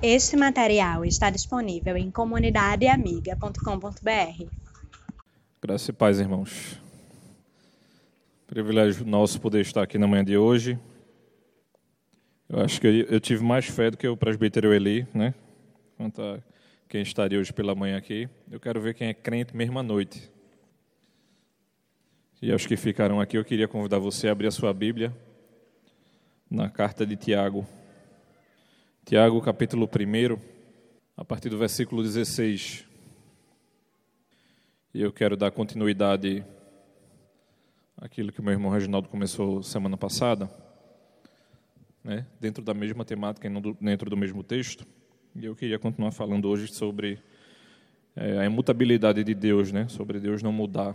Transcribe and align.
Este 0.00 0.36
material 0.36 1.04
está 1.04 1.28
disponível 1.28 1.96
em 1.96 2.08
comunidadeamiga.com.br. 2.08 4.44
Graças 5.60 5.88
e 5.88 5.92
paz, 5.92 6.20
irmãos. 6.20 6.80
Privilégio 8.46 9.04
nosso 9.04 9.40
poder 9.40 9.60
estar 9.60 9.82
aqui 9.82 9.98
na 9.98 10.06
manhã 10.06 10.24
de 10.24 10.38
hoje. 10.38 10.78
Eu 12.48 12.60
acho 12.60 12.80
que 12.80 13.08
eu 13.10 13.18
tive 13.18 13.42
mais 13.42 13.66
fé 13.66 13.90
do 13.90 13.96
que 13.96 14.06
o 14.06 14.16
presbítero 14.16 14.72
Eli, 14.72 15.04
né? 15.12 15.34
Quanto 15.96 16.22
a 16.22 16.38
quem 16.88 17.02
estaria 17.02 17.40
hoje 17.40 17.52
pela 17.52 17.74
manhã 17.74 17.98
aqui. 17.98 18.28
Eu 18.48 18.60
quero 18.60 18.80
ver 18.80 18.94
quem 18.94 19.08
é 19.08 19.14
crente 19.14 19.56
mesmo 19.56 19.80
à 19.80 19.82
noite. 19.82 20.30
E 22.40 22.52
aos 22.52 22.64
que 22.64 22.76
ficaram 22.76 23.20
aqui, 23.20 23.36
eu 23.36 23.44
queria 23.44 23.66
convidar 23.66 23.98
você 23.98 24.28
a 24.28 24.32
abrir 24.32 24.46
a 24.46 24.52
sua 24.52 24.72
Bíblia 24.72 25.12
na 26.48 26.70
carta 26.70 27.04
de 27.04 27.16
Tiago. 27.16 27.66
Tiago, 29.08 29.40
capítulo 29.40 29.88
1, 29.88 30.38
a 31.16 31.24
partir 31.24 31.48
do 31.48 31.56
versículo 31.56 32.02
16. 32.02 32.84
E 34.92 35.00
eu 35.00 35.10
quero 35.10 35.34
dar 35.34 35.50
continuidade 35.50 36.44
àquilo 37.96 38.30
que 38.30 38.40
o 38.40 38.42
meu 38.42 38.52
irmão 38.52 38.70
Reginaldo 38.70 39.08
começou 39.08 39.62
semana 39.62 39.96
passada, 39.96 40.50
né, 42.04 42.26
dentro 42.38 42.62
da 42.62 42.74
mesma 42.74 43.02
temática 43.02 43.48
e 43.48 43.50
dentro 43.80 44.10
do 44.10 44.16
mesmo 44.16 44.42
texto. 44.42 44.86
E 45.34 45.46
eu 45.46 45.56
queria 45.56 45.78
continuar 45.78 46.10
falando 46.10 46.46
hoje 46.46 46.70
sobre 46.70 47.18
é, 48.14 48.40
a 48.40 48.44
imutabilidade 48.44 49.24
de 49.24 49.32
Deus, 49.34 49.72
né, 49.72 49.88
sobre 49.88 50.20
Deus 50.20 50.42
não 50.42 50.52
mudar, 50.52 50.94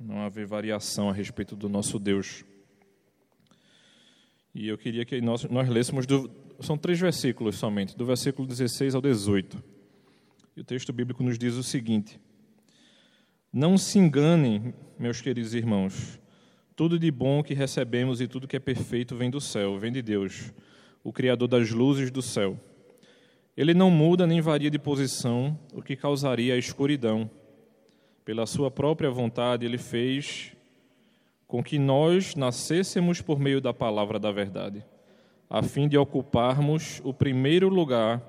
não 0.00 0.22
haver 0.22 0.46
variação 0.46 1.10
a 1.10 1.12
respeito 1.12 1.54
do 1.54 1.68
nosso 1.68 1.98
Deus. 1.98 2.42
E 4.54 4.66
eu 4.66 4.78
queria 4.78 5.04
que 5.04 5.20
nós, 5.20 5.44
nós 5.44 5.68
lêssemos 5.68 6.06
do, 6.06 6.47
são 6.60 6.76
três 6.76 6.98
versículos 6.98 7.56
somente, 7.56 7.96
do 7.96 8.04
versículo 8.04 8.46
16 8.46 8.94
ao 8.94 9.00
18. 9.00 9.62
E 10.56 10.60
o 10.60 10.64
texto 10.64 10.92
bíblico 10.92 11.22
nos 11.22 11.38
diz 11.38 11.54
o 11.54 11.62
seguinte: 11.62 12.20
Não 13.52 13.78
se 13.78 13.98
enganem, 13.98 14.74
meus 14.98 15.20
queridos 15.20 15.54
irmãos, 15.54 16.20
tudo 16.74 16.98
de 16.98 17.10
bom 17.12 17.44
que 17.44 17.54
recebemos 17.54 18.20
e 18.20 18.26
tudo 18.26 18.48
que 18.48 18.56
é 18.56 18.60
perfeito 18.60 19.14
vem 19.14 19.30
do 19.30 19.40
céu, 19.40 19.78
vem 19.78 19.92
de 19.92 20.02
Deus, 20.02 20.52
o 21.04 21.12
Criador 21.12 21.46
das 21.46 21.70
luzes 21.70 22.10
do 22.10 22.20
céu. 22.20 22.58
Ele 23.56 23.72
não 23.72 23.90
muda 23.90 24.26
nem 24.26 24.40
varia 24.40 24.70
de 24.70 24.78
posição, 24.78 25.56
o 25.72 25.80
que 25.80 25.94
causaria 25.94 26.54
a 26.54 26.58
escuridão. 26.58 27.30
Pela 28.24 28.46
sua 28.46 28.70
própria 28.70 29.10
vontade, 29.10 29.64
ele 29.64 29.78
fez 29.78 30.52
com 31.46 31.62
que 31.62 31.78
nós 31.78 32.34
nascêssemos 32.34 33.20
por 33.20 33.38
meio 33.38 33.60
da 33.60 33.72
palavra 33.72 34.18
da 34.18 34.30
verdade 34.30 34.84
a 35.48 35.62
fim 35.62 35.88
de 35.88 35.96
ocuparmos 35.96 37.00
o 37.04 37.12
primeiro 37.14 37.68
lugar 37.68 38.22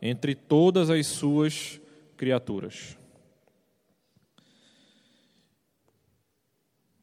entre 0.00 0.34
todas 0.34 0.88
as 0.88 1.06
suas 1.06 1.80
criaturas. 2.16 2.96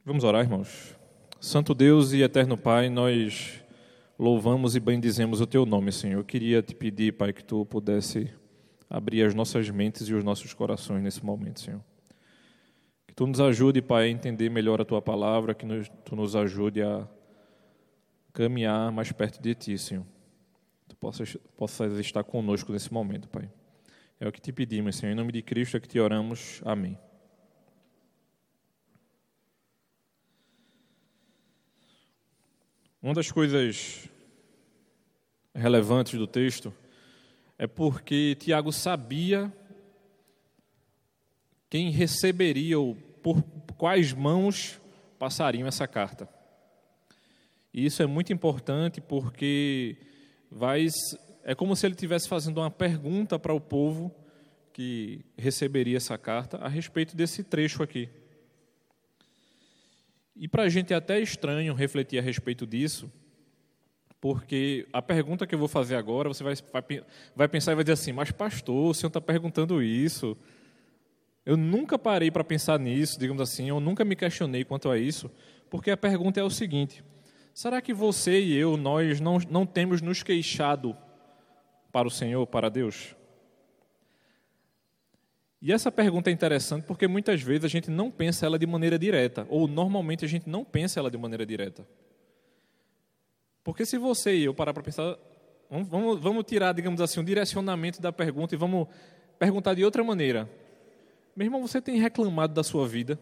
Vamos 0.06 0.24
orar, 0.24 0.44
irmãos. 0.44 0.96
Santo 1.40 1.74
Deus 1.74 2.14
e 2.14 2.22
eterno 2.22 2.58
Pai, 2.58 2.90
nós 2.90 3.62
louvamos 4.18 4.76
e 4.76 4.80
bendizemos 4.80 5.42
o 5.42 5.46
teu 5.46 5.66
nome, 5.66 5.92
Senhor. 5.92 6.20
Eu 6.20 6.24
queria 6.24 6.62
te 6.64 6.74
pedir, 6.74 7.14
Pai, 7.14 7.34
que 7.34 7.44
tu 7.44 7.66
pudesse 7.66 8.34
abrir 8.90 9.24
as 9.24 9.36
nossas 9.36 9.70
mentes 9.70 10.08
e 10.08 10.14
os 10.14 10.24
nossos 10.24 10.54
corações 10.54 11.04
nesse 11.04 11.24
momento, 11.24 11.60
Senhor. 11.60 11.82
Que 13.06 13.14
tu 13.14 13.28
nos 13.28 13.40
ajude, 13.40 13.82
Pai, 13.82 14.06
a 14.06 14.10
entender 14.10 14.50
melhor 14.50 14.82
a 14.82 14.86
tua 14.86 15.02
palavra, 15.02 15.54
que 15.54 15.66
tu 16.06 16.16
nos 16.16 16.36
ajude 16.36 16.82
a 16.82 17.08
caminhar 18.38 18.92
mais 18.92 19.12
perto 19.12 19.42
de 19.42 19.56
Ti, 19.56 19.78
Senhor. 19.80 20.06
Tu 20.88 20.96
possas, 20.96 21.36
possas 21.58 21.98
estar 21.98 22.24
conosco 22.24 22.72
nesse 22.72 22.94
momento, 22.94 23.28
Pai. 23.28 23.52
É 24.20 24.28
o 24.28 24.32
que 24.32 24.40
te 24.40 24.54
pedimos, 24.54 24.96
Senhor. 24.96 25.12
Em 25.12 25.16
nome 25.16 25.32
de 25.32 25.42
Cristo 25.42 25.76
é 25.76 25.80
que 25.80 25.88
te 25.88 26.00
oramos. 26.00 26.62
Amém. 26.64 26.96
Uma 33.02 33.16
das 33.16 33.32
coisas 33.32 34.08
relevantes 35.56 36.14
do 36.14 36.28
texto 36.28 36.72
é 37.58 37.66
porque 37.66 38.36
Tiago 38.36 38.72
sabia 38.72 39.52
quem 41.72 41.90
receberia 41.90 42.78
ou 42.78 42.94
por 43.24 43.42
quais 43.78 44.14
mãos 44.14 44.80
passariam 45.18 45.68
essa 45.68 45.88
carta. 45.88 46.37
E 47.78 47.86
isso 47.86 48.02
é 48.02 48.08
muito 48.08 48.34
importante 48.34 49.00
porque 49.00 49.98
vai, 50.50 50.88
é 51.44 51.54
como 51.54 51.76
se 51.76 51.86
ele 51.86 51.94
estivesse 51.94 52.28
fazendo 52.28 52.60
uma 52.60 52.72
pergunta 52.72 53.38
para 53.38 53.54
o 53.54 53.62
povo 53.62 54.12
que 54.74 55.24
receberia 55.38 55.98
essa 55.98 56.18
carta 56.18 56.58
a 56.58 56.68
respeito 56.68 57.16
desse 57.16 57.44
trecho 57.44 57.84
aqui. 57.84 58.10
E 60.36 60.48
para 60.48 60.64
a 60.64 60.70
gente 60.70 60.92
é 60.92 60.96
até 60.96 61.20
estranho 61.20 61.76
refletir 61.76 62.18
a 62.18 62.22
respeito 62.24 62.66
disso, 62.66 63.12
porque 64.20 64.88
a 64.92 65.00
pergunta 65.00 65.46
que 65.46 65.54
eu 65.54 65.60
vou 65.60 65.68
fazer 65.68 65.98
agora, 65.98 66.30
você 66.30 66.44
vai, 66.44 66.56
vai, 66.74 67.06
vai 67.36 67.48
pensar 67.48 67.74
e 67.74 67.76
vai 67.76 67.84
dizer 67.84 67.94
assim: 67.94 68.12
Mas, 68.12 68.32
pastor, 68.32 68.90
o 68.90 68.94
senhor 68.96 69.10
está 69.10 69.22
perguntando 69.22 69.84
isso. 69.84 70.36
Eu 71.46 71.56
nunca 71.56 72.00
parei 72.00 72.32
para 72.32 72.44
pensar 72.44 72.80
nisso, 72.80 73.20
digamos 73.20 73.44
assim, 73.44 73.70
eu 73.70 73.80
nunca 73.80 74.04
me 74.04 74.16
questionei 74.16 74.66
quanto 74.66 74.90
a 74.90 74.98
isso, 74.98 75.30
porque 75.70 75.92
a 75.92 75.98
pergunta 75.98 76.40
é 76.40 76.44
o 76.44 76.50
seguinte: 76.50 77.04
Será 77.58 77.82
que 77.82 77.92
você 77.92 78.40
e 78.40 78.56
eu, 78.56 78.78
nós 78.78 79.20
não, 79.20 79.40
não 79.50 79.66
temos 79.66 80.00
nos 80.00 80.22
queixado 80.22 80.96
para 81.92 82.08
o 82.08 82.12
Senhor, 82.12 82.46
para 82.46 82.70
Deus? 82.70 83.16
E 85.60 85.74
essa 85.74 85.92
pergunta 85.92 86.30
é 86.30 86.34
interessante 86.34 86.84
porque 86.84 87.08
muitas 87.08 87.42
vezes 87.42 87.66
a 87.66 87.68
gente 87.68 87.90
não 87.90 88.12
pensa 88.12 88.46
ela 88.46 88.60
de 88.60 88.68
maneira 88.68 89.00
direta, 89.00 89.48
ou 89.50 89.68
normalmente 89.68 90.24
a 90.24 90.28
gente 90.28 90.48
não 90.48 90.64
pensa 90.64 91.00
ela 91.00 91.10
de 91.10 91.18
maneira 91.18 91.48
direta. 91.48 91.84
Porque 93.64 93.88
se 93.88 93.98
você 93.98 94.36
e 94.36 94.44
eu 94.44 94.54
parar 94.54 94.72
para 94.72 94.84
pensar, 94.84 95.18
vamos, 95.68 95.88
vamos, 95.88 96.20
vamos 96.22 96.44
tirar, 96.44 96.74
digamos 96.74 97.02
assim, 97.02 97.22
um 97.22 97.26
direcionamento 97.26 98.00
da 98.00 98.14
pergunta 98.14 98.54
e 98.54 98.58
vamos 98.58 98.88
perguntar 99.40 99.74
de 99.74 99.84
outra 99.84 100.04
maneira. 100.04 100.48
Meu 101.36 101.48
irmão, 101.48 101.60
você 101.60 101.82
tem 101.82 101.98
reclamado 101.98 102.54
da 102.54 102.64
sua 102.64 102.88
vida? 102.88 103.20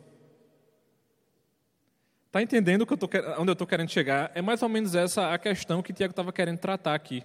Está 2.35 2.43
entendendo 2.43 2.85
que 2.85 2.91
eu 2.91 2.97
tô, 2.97 3.09
onde 3.39 3.49
eu 3.49 3.53
estou 3.53 3.65
querendo 3.65 3.89
chegar? 3.89 4.29
É 4.35 4.41
mais 4.41 4.61
ou 4.61 4.67
menos 4.67 4.93
essa 4.93 5.33
a 5.33 5.37
questão 5.39 5.81
que 5.81 5.93
Tiago 5.93 6.11
estava 6.11 6.33
querendo 6.33 6.57
tratar 6.57 6.93
aqui. 6.93 7.23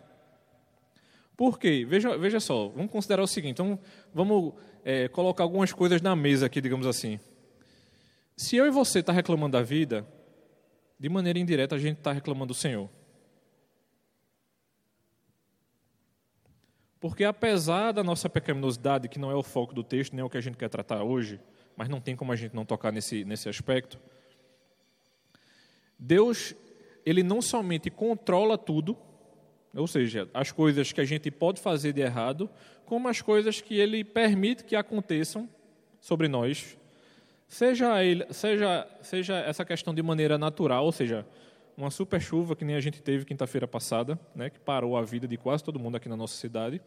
Por 1.37 1.59
quê? 1.59 1.85
Veja, 1.85 2.17
veja 2.17 2.39
só, 2.39 2.69
vamos 2.69 2.93
considerar 2.93 3.21
o 3.21 3.27
seguinte, 3.27 3.57
vamos, 3.57 3.81
vamos 4.15 4.55
é, 4.85 5.09
colocar 5.09 5.43
algumas 5.43 5.73
coisas 5.73 6.01
na 6.01 6.15
mesa 6.15 6.47
aqui, 6.47 6.61
digamos 6.61 6.87
assim. 6.87 7.19
Se 8.37 8.55
eu 8.55 8.69
e 8.69 8.71
você 8.71 9.01
está 9.01 9.13
reclamando 9.13 9.59
da 9.59 9.65
vida, 9.65 10.07
de 10.97 11.09
maneira 11.09 11.41
indireta 11.41 11.75
a 11.75 11.79
gente 11.81 11.99
está 11.99 12.13
reclamando 12.13 12.53
do 12.53 12.55
Senhor. 12.55 12.89
Porque 17.01 17.25
apesar 17.25 17.91
da 17.91 18.05
nossa 18.05 18.31
pecaminosidade, 18.31 19.09
que 19.09 19.19
não 19.19 19.29
é 19.29 19.35
o 19.35 19.43
foco 19.43 19.75
do 19.75 19.83
texto, 19.83 20.13
nem 20.13 20.23
é 20.23 20.25
o 20.25 20.31
que 20.31 20.39
a 20.39 20.41
gente 20.41 20.57
quer 20.57 20.69
tratar 20.69 21.03
hoje, 21.03 21.41
mas 21.77 21.89
não 21.89 22.01
tem 22.01 22.15
como 22.15 22.31
a 22.31 22.37
gente 22.37 22.55
não 22.55 22.65
tocar 22.65 22.93
nesse, 22.93 23.25
nesse 23.25 23.49
aspecto, 23.49 23.99
Deus, 26.01 26.55
ele 27.05 27.23
não 27.23 27.43
somente 27.43 27.91
controla 27.91 28.57
tudo, 28.57 28.97
ou 29.75 29.87
seja, 29.87 30.29
as 30.33 30.51
coisas 30.51 30.91
que 30.93 31.01
a 31.01 31.05
gente 31.05 31.31
pode 31.31 31.61
fazer 31.61 31.93
de 31.93 32.01
errado, 32.01 32.49
como 32.87 33.07
as 33.07 33.21
coisas 33.21 33.61
que 33.61 33.79
ele 33.79 34.03
permite 34.03 34.65
que 34.65 34.75
aconteçam 34.75 35.49
sobre 36.01 36.27
nós, 36.27 36.79
seja, 37.47 38.03
ele, 38.03 38.27
seja, 38.33 38.89
seja 39.03 39.37
essa 39.41 39.65
questão 39.65 39.95
de 39.95 40.03
maneira 40.03 40.39
natural, 40.39 40.87
ou 40.87 40.93
seja, 40.93 41.27
uma 41.77 41.91
super 41.91 42.21
chuva 42.21 42.57
que 42.57 42.65
nem 42.65 42.75
a 42.75 42.81
gente 42.81 43.03
teve 43.03 43.25
quinta-feira 43.27 43.69
passada, 43.69 44.19
né, 44.35 44.49
que 44.49 44.59
parou 44.59 44.97
a 44.97 45.03
vida 45.03 45.29
de 45.29 45.37
quase 45.37 45.63
todo 45.63 45.79
mundo 45.79 45.97
aqui 45.97 46.09
na 46.09 46.17
nossa 46.17 46.37
cidade, 46.37 46.81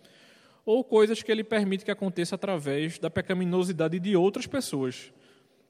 ou 0.65 0.83
coisas 0.83 1.21
que 1.21 1.31
ele 1.31 1.43
permite 1.43 1.85
que 1.85 1.91
aconteça 1.91 2.35
através 2.35 2.97
da 2.97 3.09
pecaminosidade 3.09 3.99
de 3.99 4.15
outras 4.15 4.47
pessoas. 4.47 5.13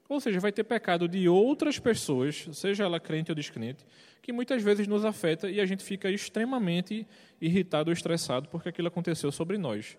Ou 0.08 0.20
seja, 0.20 0.38
vai 0.38 0.52
ter 0.52 0.64
pecado 0.64 1.08
de 1.08 1.28
outras 1.28 1.78
pessoas, 1.78 2.46
seja 2.52 2.84
ela 2.84 3.00
crente 3.00 3.30
ou 3.30 3.34
descrente, 3.34 3.84
que 4.20 4.32
muitas 4.32 4.62
vezes 4.62 4.86
nos 4.86 5.04
afeta 5.04 5.50
e 5.50 5.60
a 5.60 5.66
gente 5.66 5.82
fica 5.82 6.10
extremamente 6.10 7.06
irritado 7.40 7.90
ou 7.90 7.92
estressado 7.92 8.48
porque 8.48 8.68
aquilo 8.68 8.88
aconteceu 8.88 9.32
sobre 9.32 9.56
nós. 9.56 9.96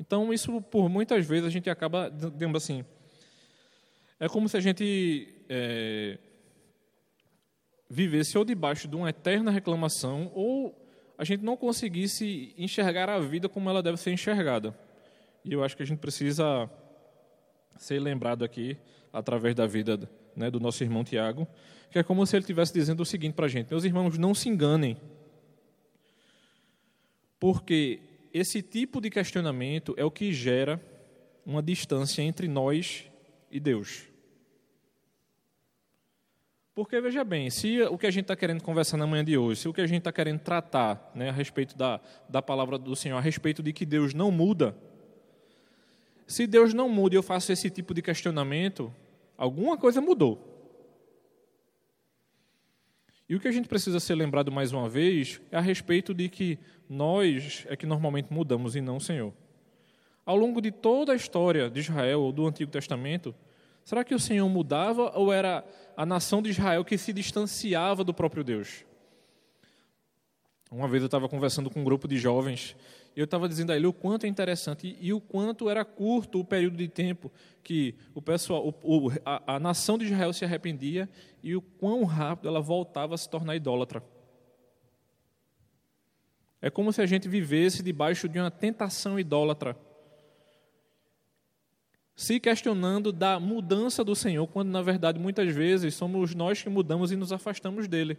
Então, 0.00 0.32
isso, 0.32 0.60
por 0.62 0.88
muitas 0.88 1.26
vezes, 1.26 1.46
a 1.46 1.50
gente 1.50 1.68
acaba, 1.68 2.08
digamos 2.08 2.62
assim, 2.62 2.84
é 4.20 4.28
como 4.28 4.48
se 4.48 4.56
a 4.56 4.60
gente 4.60 5.28
é, 5.48 6.18
vivesse 7.90 8.36
ou 8.38 8.44
debaixo 8.44 8.86
de 8.86 8.94
uma 8.94 9.10
eterna 9.10 9.50
reclamação 9.50 10.30
ou 10.34 10.86
a 11.16 11.24
gente 11.24 11.42
não 11.42 11.56
conseguisse 11.56 12.54
enxergar 12.56 13.08
a 13.08 13.18
vida 13.18 13.48
como 13.48 13.68
ela 13.68 13.82
deve 13.82 13.96
ser 13.96 14.12
enxergada. 14.12 14.76
E 15.44 15.52
eu 15.52 15.64
acho 15.64 15.76
que 15.76 15.82
a 15.82 15.86
gente 15.86 15.98
precisa 15.98 16.70
ser 17.76 17.98
lembrado 18.00 18.44
aqui 18.44 18.76
através 19.18 19.54
da 19.54 19.66
vida 19.66 19.98
né, 20.34 20.50
do 20.50 20.60
nosso 20.60 20.82
irmão 20.82 21.04
Tiago, 21.04 21.46
que 21.90 21.98
é 21.98 22.02
como 22.02 22.24
se 22.26 22.36
ele 22.36 22.42
estivesse 22.42 22.72
dizendo 22.72 23.00
o 23.00 23.06
seguinte 23.06 23.34
para 23.34 23.46
a 23.46 23.48
gente: 23.48 23.70
meus 23.70 23.84
irmãos, 23.84 24.16
não 24.16 24.34
se 24.34 24.48
enganem, 24.48 24.96
porque 27.38 28.00
esse 28.32 28.62
tipo 28.62 29.00
de 29.00 29.10
questionamento 29.10 29.94
é 29.96 30.04
o 30.04 30.10
que 30.10 30.32
gera 30.32 30.80
uma 31.44 31.62
distância 31.62 32.22
entre 32.22 32.46
nós 32.46 33.04
e 33.50 33.58
Deus. 33.58 34.04
Porque, 36.74 37.00
veja 37.00 37.24
bem, 37.24 37.50
se 37.50 37.82
o 37.82 37.98
que 37.98 38.06
a 38.06 38.10
gente 38.10 38.22
está 38.24 38.36
querendo 38.36 38.62
conversar 38.62 38.96
na 38.96 39.06
manhã 39.06 39.24
de 39.24 39.36
hoje, 39.36 39.62
se 39.62 39.68
o 39.68 39.72
que 39.72 39.80
a 39.80 39.86
gente 39.86 39.98
está 39.98 40.12
querendo 40.12 40.38
tratar 40.38 41.10
né, 41.12 41.28
a 41.28 41.32
respeito 41.32 41.76
da, 41.76 42.00
da 42.28 42.40
palavra 42.40 42.78
do 42.78 42.94
Senhor, 42.94 43.16
a 43.16 43.20
respeito 43.20 43.64
de 43.64 43.72
que 43.72 43.84
Deus 43.84 44.14
não 44.14 44.30
muda, 44.30 44.76
se 46.24 46.46
Deus 46.46 46.74
não 46.74 46.88
muda 46.88 47.16
e 47.16 47.18
eu 47.18 47.22
faço 47.22 47.50
esse 47.50 47.68
tipo 47.70 47.92
de 47.94 48.02
questionamento, 48.02 48.94
alguma 49.38 49.78
coisa 49.78 50.02
mudou. 50.02 50.44
E 53.26 53.34
o 53.34 53.40
que 53.40 53.48
a 53.48 53.52
gente 53.52 53.68
precisa 53.68 54.00
ser 54.00 54.14
lembrado 54.14 54.52
mais 54.52 54.72
uma 54.72 54.88
vez 54.88 55.40
é 55.50 55.56
a 55.56 55.60
respeito 55.60 56.12
de 56.12 56.28
que 56.28 56.58
nós 56.88 57.64
é 57.68 57.76
que 57.76 57.86
normalmente 57.86 58.30
mudamos 58.30 58.76
e 58.76 58.82
não 58.82 58.96
o 58.96 59.00
Senhor. 59.00 59.32
Ao 60.26 60.36
longo 60.36 60.60
de 60.60 60.70
toda 60.70 61.12
a 61.12 61.16
história 61.16 61.70
de 61.70 61.80
Israel 61.80 62.20
ou 62.20 62.32
do 62.32 62.46
Antigo 62.46 62.70
Testamento, 62.70 63.34
Será 63.88 64.04
que 64.04 64.14
o 64.14 64.20
Senhor 64.20 64.46
mudava 64.50 65.18
ou 65.18 65.32
era 65.32 65.64
a 65.96 66.04
nação 66.04 66.42
de 66.42 66.50
Israel 66.50 66.84
que 66.84 66.98
se 66.98 67.10
distanciava 67.10 68.04
do 68.04 68.12
próprio 68.12 68.44
Deus? 68.44 68.84
Uma 70.70 70.86
vez 70.86 71.02
eu 71.02 71.06
estava 71.06 71.26
conversando 71.26 71.70
com 71.70 71.80
um 71.80 71.84
grupo 71.84 72.06
de 72.06 72.18
jovens 72.18 72.76
eu 73.20 73.24
estava 73.24 73.48
dizendo 73.48 73.72
a 73.72 73.76
ele 73.76 73.86
o 73.86 73.92
quanto 73.92 74.24
é 74.26 74.28
interessante 74.28 74.96
e, 75.00 75.08
e, 75.08 75.12
o 75.12 75.20
quanto 75.20 75.68
era 75.68 75.84
curto 75.84 76.38
o 76.38 76.44
período 76.44 76.76
de 76.76 76.86
tempo 76.86 77.32
que 77.64 77.94
o 78.14 78.22
pessoal, 78.22 78.74
o, 78.82 79.08
o, 79.08 79.12
a, 79.24 79.56
a 79.56 79.58
nação 79.58 79.98
de 79.98 80.04
Israel 80.04 80.32
se 80.32 80.44
arrependia 80.44 81.08
e 81.42 81.56
o 81.56 81.60
quão 81.60 82.04
rápido 82.04 82.48
ela 82.48 82.60
voltava 82.60 83.14
a 83.14 83.18
se 83.18 83.28
tornar 83.28 83.56
idólatra. 83.56 84.02
É 86.62 86.70
como 86.70 86.92
se 86.92 87.02
a 87.02 87.06
gente 87.06 87.28
vivesse 87.28 87.82
debaixo 87.82 88.28
de 88.28 88.38
uma 88.38 88.50
tentação 88.50 89.18
idólatra 89.18 89.76
se 92.14 92.40
questionando 92.40 93.12
da 93.12 93.38
mudança 93.38 94.02
do 94.02 94.14
Senhor, 94.14 94.46
quando 94.48 94.70
na 94.70 94.82
verdade 94.82 95.20
muitas 95.20 95.54
vezes 95.54 95.94
somos 95.94 96.34
nós 96.34 96.60
que 96.60 96.68
mudamos 96.68 97.12
e 97.12 97.16
nos 97.16 97.32
afastamos 97.32 97.86
dele. 97.86 98.18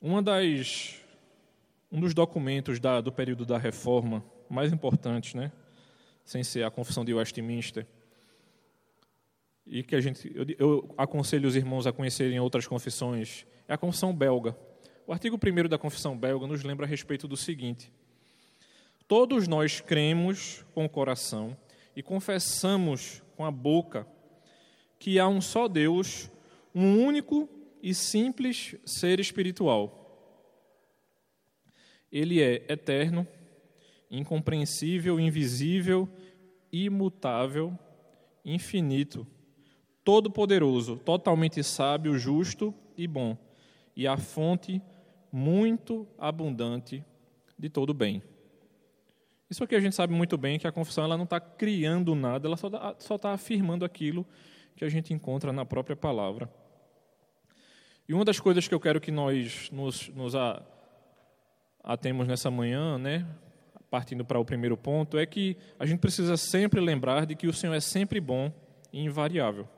Uma 0.00 0.22
das, 0.22 1.00
um 1.90 2.00
dos 2.00 2.14
documentos 2.14 2.78
da, 2.78 3.00
do 3.00 3.10
período 3.10 3.44
da 3.44 3.58
reforma 3.58 4.24
mais 4.48 4.72
importantes, 4.72 5.34
né, 5.34 5.50
sem 6.24 6.44
ser 6.44 6.64
a 6.64 6.70
Confissão 6.70 7.04
de 7.04 7.12
Westminster, 7.12 7.86
e 9.66 9.82
que 9.82 9.94
a 9.94 10.00
gente, 10.00 10.30
eu, 10.34 10.46
eu 10.58 10.94
aconselho 10.96 11.48
os 11.48 11.56
irmãos 11.56 11.86
a 11.86 11.92
conhecerem 11.92 12.38
outras 12.40 12.66
confissões, 12.66 13.46
é 13.68 13.74
a 13.74 13.78
Confissão 13.78 14.14
Belga. 14.14 14.56
O 15.06 15.12
artigo 15.12 15.36
1 15.36 15.68
da 15.68 15.78
Confissão 15.78 16.16
Belga 16.16 16.46
nos 16.46 16.62
lembra 16.62 16.86
a 16.86 16.88
respeito 16.88 17.28
do 17.28 17.36
seguinte: 17.36 17.92
Todos 19.06 19.48
nós 19.48 19.80
cremos 19.80 20.64
com 20.72 20.84
o 20.84 20.88
coração 20.88 21.56
e 21.96 22.02
confessamos 22.02 23.22
com 23.36 23.44
a 23.44 23.50
boca 23.50 24.06
que 24.98 25.18
há 25.18 25.26
um 25.26 25.40
só 25.40 25.66
Deus, 25.66 26.30
um 26.74 27.04
único 27.04 27.48
e 27.82 27.94
simples 27.94 28.76
ser 28.84 29.18
espiritual. 29.18 29.99
Ele 32.10 32.42
é 32.42 32.64
eterno, 32.68 33.26
incompreensível, 34.10 35.20
invisível, 35.20 36.08
imutável, 36.72 37.78
infinito, 38.44 39.26
todo-poderoso, 40.04 40.96
totalmente 40.96 41.62
sábio, 41.62 42.18
justo 42.18 42.74
e 42.96 43.06
bom, 43.06 43.36
e 43.94 44.06
a 44.06 44.16
fonte 44.16 44.82
muito 45.30 46.06
abundante 46.18 47.04
de 47.58 47.68
todo 47.68 47.94
bem. 47.94 48.22
Isso 49.48 49.64
aqui 49.64 49.74
a 49.74 49.80
gente 49.80 49.94
sabe 49.94 50.14
muito 50.14 50.38
bem 50.38 50.58
que 50.58 50.66
a 50.66 50.72
confissão 50.72 51.04
ela 51.04 51.16
não 51.16 51.24
está 51.24 51.40
criando 51.40 52.14
nada, 52.14 52.46
ela 52.46 52.56
só 52.56 53.16
está 53.16 53.32
afirmando 53.32 53.84
aquilo 53.84 54.26
que 54.76 54.84
a 54.84 54.88
gente 54.88 55.12
encontra 55.12 55.52
na 55.52 55.64
própria 55.64 55.96
palavra. 55.96 56.48
E 58.08 58.14
uma 58.14 58.24
das 58.24 58.40
coisas 58.40 58.66
que 58.66 58.74
eu 58.74 58.80
quero 58.80 59.00
que 59.00 59.10
nós 59.10 59.70
nos, 59.70 60.08
nos 60.08 60.34
atemos 61.82 62.26
nessa 62.26 62.50
manhã, 62.50 62.98
né, 62.98 63.26
partindo 63.90 64.24
para 64.24 64.38
o 64.38 64.44
primeiro 64.44 64.76
ponto, 64.76 65.18
é 65.18 65.26
que 65.26 65.56
a 65.78 65.86
gente 65.86 65.98
precisa 65.98 66.36
sempre 66.36 66.80
lembrar 66.80 67.26
de 67.26 67.34
que 67.34 67.46
o 67.46 67.52
Senhor 67.52 67.74
é 67.74 67.80
sempre 67.80 68.20
bom 68.20 68.52
e 68.92 69.00
invariável. 69.00 69.68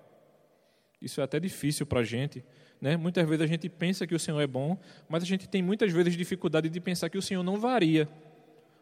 Isso 1.00 1.20
é 1.20 1.24
até 1.24 1.40
difícil 1.40 1.86
para 1.86 2.00
a 2.00 2.04
gente. 2.04 2.44
Né? 2.80 2.96
Muitas 2.96 3.26
vezes 3.28 3.42
a 3.42 3.46
gente 3.46 3.68
pensa 3.68 4.06
que 4.06 4.14
o 4.14 4.18
Senhor 4.18 4.40
é 4.40 4.46
bom, 4.46 4.78
mas 5.08 5.22
a 5.22 5.26
gente 5.26 5.48
tem 5.48 5.62
muitas 5.62 5.92
vezes 5.92 6.16
dificuldade 6.16 6.68
de 6.68 6.80
pensar 6.80 7.08
que 7.08 7.18
o 7.18 7.22
Senhor 7.22 7.42
não 7.42 7.58
varia. 7.58 8.08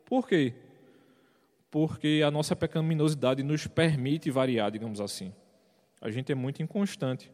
Por 0.04 0.26
quê? 0.26 0.54
porque 1.70 2.22
a 2.26 2.30
nossa 2.30 2.56
pecaminosidade 2.56 3.42
nos 3.42 3.66
permite 3.66 4.30
variar, 4.30 4.70
digamos 4.70 5.00
assim. 5.00 5.32
A 6.00 6.10
gente 6.10 6.32
é 6.32 6.34
muito 6.34 6.62
inconstante. 6.62 7.30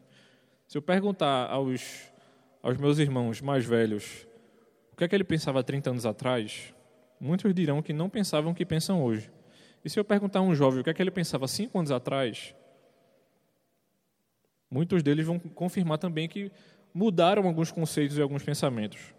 Se 0.67 0.77
eu 0.77 0.81
perguntar 0.81 1.49
aos, 1.49 2.11
aos 2.61 2.77
meus 2.77 2.99
irmãos 2.99 3.41
mais 3.41 3.65
velhos 3.65 4.26
o 4.97 4.99
que 4.99 5.03
é 5.03 5.07
que 5.07 5.13
ele 5.13 5.23
pensava 5.23 5.63
30 5.63 5.91
anos 5.91 6.07
atrás, 6.07 6.73
muitos 7.19 7.53
dirão 7.53 7.83
que 7.83 7.93
não 7.93 8.09
pensavam 8.09 8.51
o 8.51 8.55
que 8.55 8.65
pensam 8.65 9.03
hoje. 9.03 9.29
E 9.85 9.89
se 9.91 9.99
eu 9.99 10.03
perguntar 10.03 10.39
a 10.39 10.41
um 10.41 10.55
jovem 10.55 10.81
o 10.81 10.83
que 10.83 10.89
é 10.89 10.93
que 10.95 10.99
ele 10.99 11.11
pensava 11.11 11.47
5 11.47 11.77
anos 11.77 11.91
atrás, 11.91 12.55
muitos 14.71 15.03
deles 15.03 15.23
vão 15.23 15.37
confirmar 15.37 15.99
também 15.99 16.27
que 16.27 16.51
mudaram 16.91 17.45
alguns 17.45 17.71
conceitos 17.71 18.17
e 18.17 18.21
alguns 18.23 18.41
pensamentos. 18.41 19.13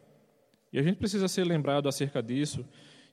E 0.72 0.80
a 0.80 0.82
gente 0.82 0.96
precisa 0.96 1.28
ser 1.28 1.44
lembrado 1.44 1.88
acerca 1.88 2.20
disso 2.20 2.66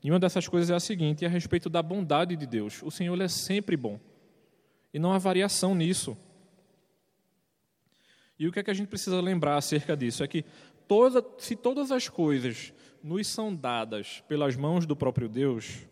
e 0.04 0.10
uma 0.10 0.20
dessas 0.20 0.48
coisas 0.48 0.72
é 0.72 0.74
a 0.74 0.80
seguinte: 0.80 1.24
é 1.24 1.28
a 1.28 1.32
respeito 1.32 1.70
da 1.70 1.84
bondade 1.84 2.36
de 2.36 2.48
Deus. 2.48 2.82
O 2.82 2.90
Senhor 2.90 3.22
é 3.22 3.28
sempre 3.28 3.78
bom. 3.78 4.00
E 4.92 4.98
não 4.98 5.14
há 5.14 5.20
variação 5.20 5.76
nisso. 5.76 6.18
E 8.40 8.48
o 8.48 8.52
que 8.52 8.60
é 8.60 8.64
que 8.64 8.72
a 8.72 8.74
gente 8.74 8.88
precisa 8.88 9.22
lembrar 9.22 9.56
acerca 9.56 9.96
disso? 9.96 10.24
É 10.24 10.28
que 10.28 10.44
toda, 10.88 11.26
se 11.38 11.56
todas 11.56 11.92
as 11.92 12.10
coisas 12.10 12.74
nos 13.04 13.28
são 13.28 13.56
dadas 13.56 14.24
pelas 14.28 14.56
mãos 14.56 14.86
do 14.86 14.96
próprio 14.96 15.30
Deus, 15.30 15.88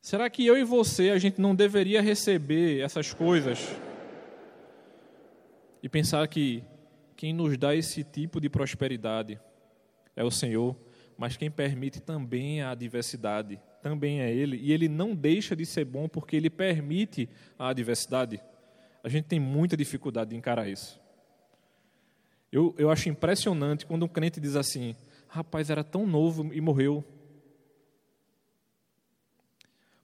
será 0.00 0.28
que 0.28 0.44
eu 0.44 0.56
e 0.56 0.64
você 0.64 1.10
a 1.10 1.18
gente 1.18 1.40
não 1.40 1.54
deveria 1.54 2.00
receber 2.00 2.80
essas 2.80 3.12
coisas 3.12 3.60
e 5.82 5.88
pensar 5.88 6.26
que 6.28 6.64
quem 7.16 7.32
nos 7.32 7.56
dá 7.56 7.74
esse 7.74 8.04
tipo 8.04 8.40
de 8.40 8.48
prosperidade 8.48 9.40
é 10.16 10.24
o 10.24 10.30
Senhor? 10.30 10.76
mas 11.18 11.36
quem 11.36 11.50
permite 11.50 12.00
também 12.00 12.62
a 12.62 12.70
adversidade, 12.70 13.60
também 13.82 14.20
é 14.20 14.32
Ele, 14.32 14.56
e 14.56 14.72
Ele 14.72 14.88
não 14.88 15.16
deixa 15.16 15.56
de 15.56 15.66
ser 15.66 15.84
bom 15.84 16.08
porque 16.08 16.36
Ele 16.36 16.48
permite 16.48 17.28
a 17.58 17.70
adversidade. 17.70 18.40
A 19.02 19.08
gente 19.08 19.24
tem 19.24 19.40
muita 19.40 19.76
dificuldade 19.76 20.30
de 20.30 20.36
encarar 20.36 20.68
isso. 20.68 21.00
Eu, 22.50 22.74
eu 22.78 22.90
acho 22.90 23.08
impressionante 23.08 23.84
quando 23.84 24.04
um 24.04 24.08
crente 24.08 24.40
diz 24.40 24.56
assim: 24.56 24.96
rapaz, 25.28 25.70
era 25.70 25.84
tão 25.84 26.06
novo 26.06 26.52
e 26.52 26.60
morreu. 26.60 27.04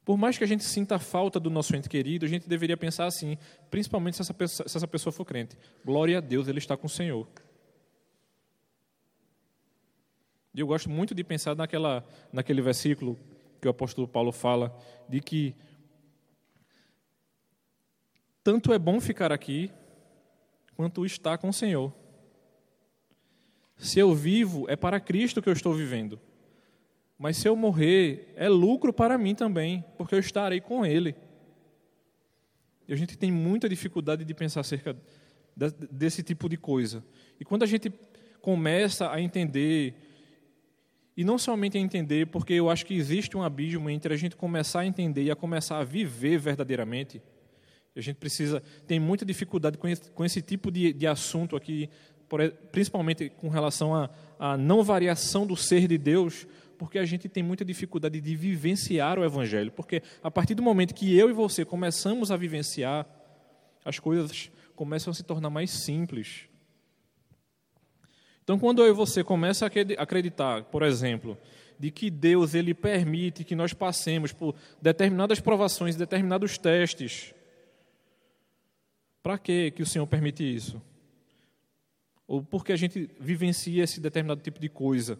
Por 0.04 0.18
mais 0.18 0.36
que 0.36 0.44
a 0.44 0.46
gente 0.46 0.64
sinta 0.64 0.96
a 0.96 0.98
falta 0.98 1.40
do 1.40 1.48
nosso 1.48 1.74
ente 1.74 1.88
querido, 1.88 2.26
a 2.26 2.28
gente 2.28 2.46
deveria 2.46 2.76
pensar 2.76 3.06
assim, 3.06 3.38
principalmente 3.70 4.16
se 4.16 4.22
essa 4.22 4.34
pessoa, 4.34 4.68
se 4.68 4.76
essa 4.76 4.86
pessoa 4.86 5.12
for 5.12 5.24
crente: 5.24 5.56
glória 5.84 6.18
a 6.18 6.20
Deus, 6.20 6.46
ele 6.46 6.58
está 6.58 6.76
com 6.76 6.86
o 6.86 6.90
Senhor. 6.90 7.26
E 10.54 10.60
eu 10.60 10.66
gosto 10.66 10.88
muito 10.88 11.14
de 11.14 11.24
pensar 11.24 11.56
naquela, 11.56 12.04
naquele 12.32 12.62
versículo 12.62 13.18
que 13.60 13.66
o 13.66 13.70
apóstolo 13.70 14.06
Paulo 14.06 14.30
fala, 14.30 14.78
de 15.08 15.20
que 15.20 15.56
tanto 18.44 18.72
é 18.74 18.78
bom 18.78 19.00
ficar 19.00 19.32
aqui, 19.32 19.72
quanto 20.76 21.06
estar 21.06 21.38
com 21.38 21.48
o 21.48 21.52
Senhor. 21.52 21.92
Se 23.76 23.98
eu 23.98 24.14
vivo, 24.14 24.66
é 24.68 24.76
para 24.76 25.00
Cristo 25.00 25.42
que 25.42 25.48
eu 25.48 25.52
estou 25.52 25.74
vivendo. 25.74 26.20
Mas 27.18 27.36
se 27.36 27.48
eu 27.48 27.56
morrer, 27.56 28.32
é 28.36 28.48
lucro 28.48 28.92
para 28.92 29.16
mim 29.16 29.34
também, 29.34 29.84
porque 29.96 30.14
eu 30.14 30.18
estarei 30.18 30.60
com 30.60 30.84
Ele. 30.84 31.14
E 32.86 32.92
a 32.92 32.96
gente 32.96 33.16
tem 33.16 33.30
muita 33.30 33.68
dificuldade 33.68 34.24
de 34.24 34.34
pensar 34.34 34.60
acerca 34.60 34.96
desse 35.90 36.22
tipo 36.22 36.48
de 36.48 36.56
coisa. 36.56 37.04
E 37.38 37.44
quando 37.44 37.62
a 37.62 37.66
gente 37.66 37.92
começa 38.40 39.10
a 39.10 39.20
entender 39.20 39.94
e 41.16 41.24
não 41.24 41.38
somente 41.38 41.78
a 41.78 41.80
entender, 41.80 42.26
porque 42.26 42.52
eu 42.52 42.68
acho 42.68 42.84
que 42.84 42.94
existe 42.94 43.36
um 43.36 43.42
abismo 43.42 43.88
entre 43.88 44.12
a 44.12 44.16
gente 44.16 44.34
começar 44.34 44.80
a 44.80 44.86
entender 44.86 45.22
e 45.22 45.30
a 45.30 45.36
começar 45.36 45.78
a 45.78 45.84
viver 45.84 46.38
verdadeiramente. 46.38 47.22
A 47.94 48.00
gente 48.00 48.16
precisa, 48.16 48.60
tem 48.88 48.98
muita 48.98 49.24
dificuldade 49.24 49.78
com 49.78 49.86
esse, 49.86 50.10
com 50.10 50.24
esse 50.24 50.42
tipo 50.42 50.72
de, 50.72 50.92
de 50.92 51.06
assunto 51.06 51.54
aqui, 51.54 51.88
principalmente 52.72 53.28
com 53.28 53.48
relação 53.48 53.94
à, 53.94 54.10
à 54.38 54.56
não 54.56 54.82
variação 54.82 55.46
do 55.46 55.56
ser 55.56 55.86
de 55.86 55.98
Deus, 55.98 56.46
porque 56.78 56.98
a 56.98 57.04
gente 57.04 57.28
tem 57.28 57.42
muita 57.42 57.64
dificuldade 57.64 58.20
de 58.20 58.36
vivenciar 58.36 59.18
o 59.18 59.24
Evangelho. 59.24 59.70
Porque 59.72 60.02
a 60.22 60.30
partir 60.30 60.54
do 60.54 60.62
momento 60.62 60.94
que 60.94 61.16
eu 61.16 61.30
e 61.30 61.32
você 61.32 61.64
começamos 61.64 62.30
a 62.30 62.36
vivenciar, 62.36 63.06
as 63.84 63.98
coisas 63.98 64.50
começam 64.74 65.10
a 65.10 65.14
se 65.14 65.22
tornar 65.22 65.50
mais 65.50 65.70
simples. 65.70 66.48
Então, 68.42 68.58
quando 68.58 68.82
eu 68.82 68.88
e 68.88 68.92
você 68.92 69.24
começa 69.24 69.64
a 69.64 69.70
acreditar, 70.02 70.64
por 70.64 70.82
exemplo, 70.82 71.38
de 71.78 71.90
que 71.90 72.10
Deus 72.10 72.54
ele 72.54 72.74
permite 72.74 73.44
que 73.44 73.54
nós 73.54 73.72
passemos 73.72 74.32
por 74.32 74.54
determinadas 74.80 75.40
provações, 75.40 75.96
determinados 75.96 76.58
testes, 76.58 77.34
para 79.22 79.38
que 79.38 79.70
que 79.70 79.82
o 79.82 79.86
Senhor 79.86 80.06
permite 80.06 80.44
isso? 80.44 80.80
Ou 82.26 82.42
por 82.42 82.64
que 82.64 82.72
a 82.72 82.76
gente 82.76 83.10
vivencia 83.20 83.84
esse 83.84 84.00
determinado 84.00 84.40
tipo 84.40 84.58
de 84.58 84.68
coisa? 84.68 85.18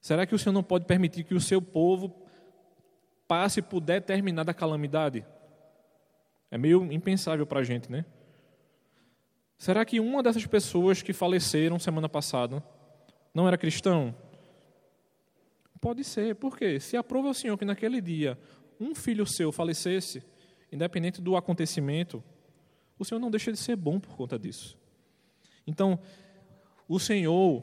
Será 0.00 0.26
que 0.26 0.34
o 0.34 0.38
Senhor 0.38 0.52
não 0.52 0.62
pode 0.62 0.84
permitir 0.84 1.24
que 1.24 1.34
o 1.34 1.40
seu 1.40 1.60
povo 1.60 2.22
passe 3.26 3.60
por 3.60 3.80
determinada 3.80 4.54
calamidade? 4.54 5.26
É 6.50 6.56
meio 6.56 6.90
impensável 6.92 7.46
para 7.46 7.60
a 7.60 7.64
gente, 7.64 7.90
né? 7.90 8.04
Será 9.58 9.84
que 9.84 9.98
uma 9.98 10.22
dessas 10.22 10.46
pessoas 10.46 11.02
que 11.02 11.12
faleceram 11.12 11.78
semana 11.78 12.08
passada 12.08 12.62
não 13.34 13.46
era 13.48 13.58
cristão? 13.58 14.14
Pode 15.80 16.04
ser, 16.04 16.36
por 16.36 16.56
quê? 16.56 16.78
Se 16.78 16.96
aprova 16.96 17.28
o 17.28 17.34
Senhor 17.34 17.58
que 17.58 17.64
naquele 17.64 18.00
dia 18.00 18.38
um 18.80 18.94
filho 18.94 19.26
seu 19.26 19.50
falecesse, 19.50 20.22
independente 20.70 21.20
do 21.20 21.36
acontecimento, 21.36 22.22
o 22.96 23.04
Senhor 23.04 23.20
não 23.20 23.30
deixa 23.30 23.50
de 23.50 23.58
ser 23.58 23.74
bom 23.74 23.98
por 23.98 24.16
conta 24.16 24.38
disso. 24.38 24.78
Então, 25.68 25.98
o 26.88 26.98
Senhor, 26.98 27.62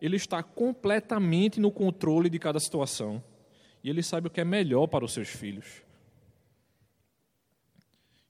Ele 0.00 0.16
está 0.16 0.42
completamente 0.42 1.58
no 1.58 1.72
controle 1.72 2.28
de 2.28 2.38
cada 2.38 2.60
situação 2.60 3.24
e 3.82 3.88
Ele 3.88 4.02
sabe 4.02 4.26
o 4.26 4.30
que 4.30 4.42
é 4.42 4.44
melhor 4.44 4.86
para 4.86 5.06
os 5.06 5.12
seus 5.12 5.28
filhos. 5.28 5.82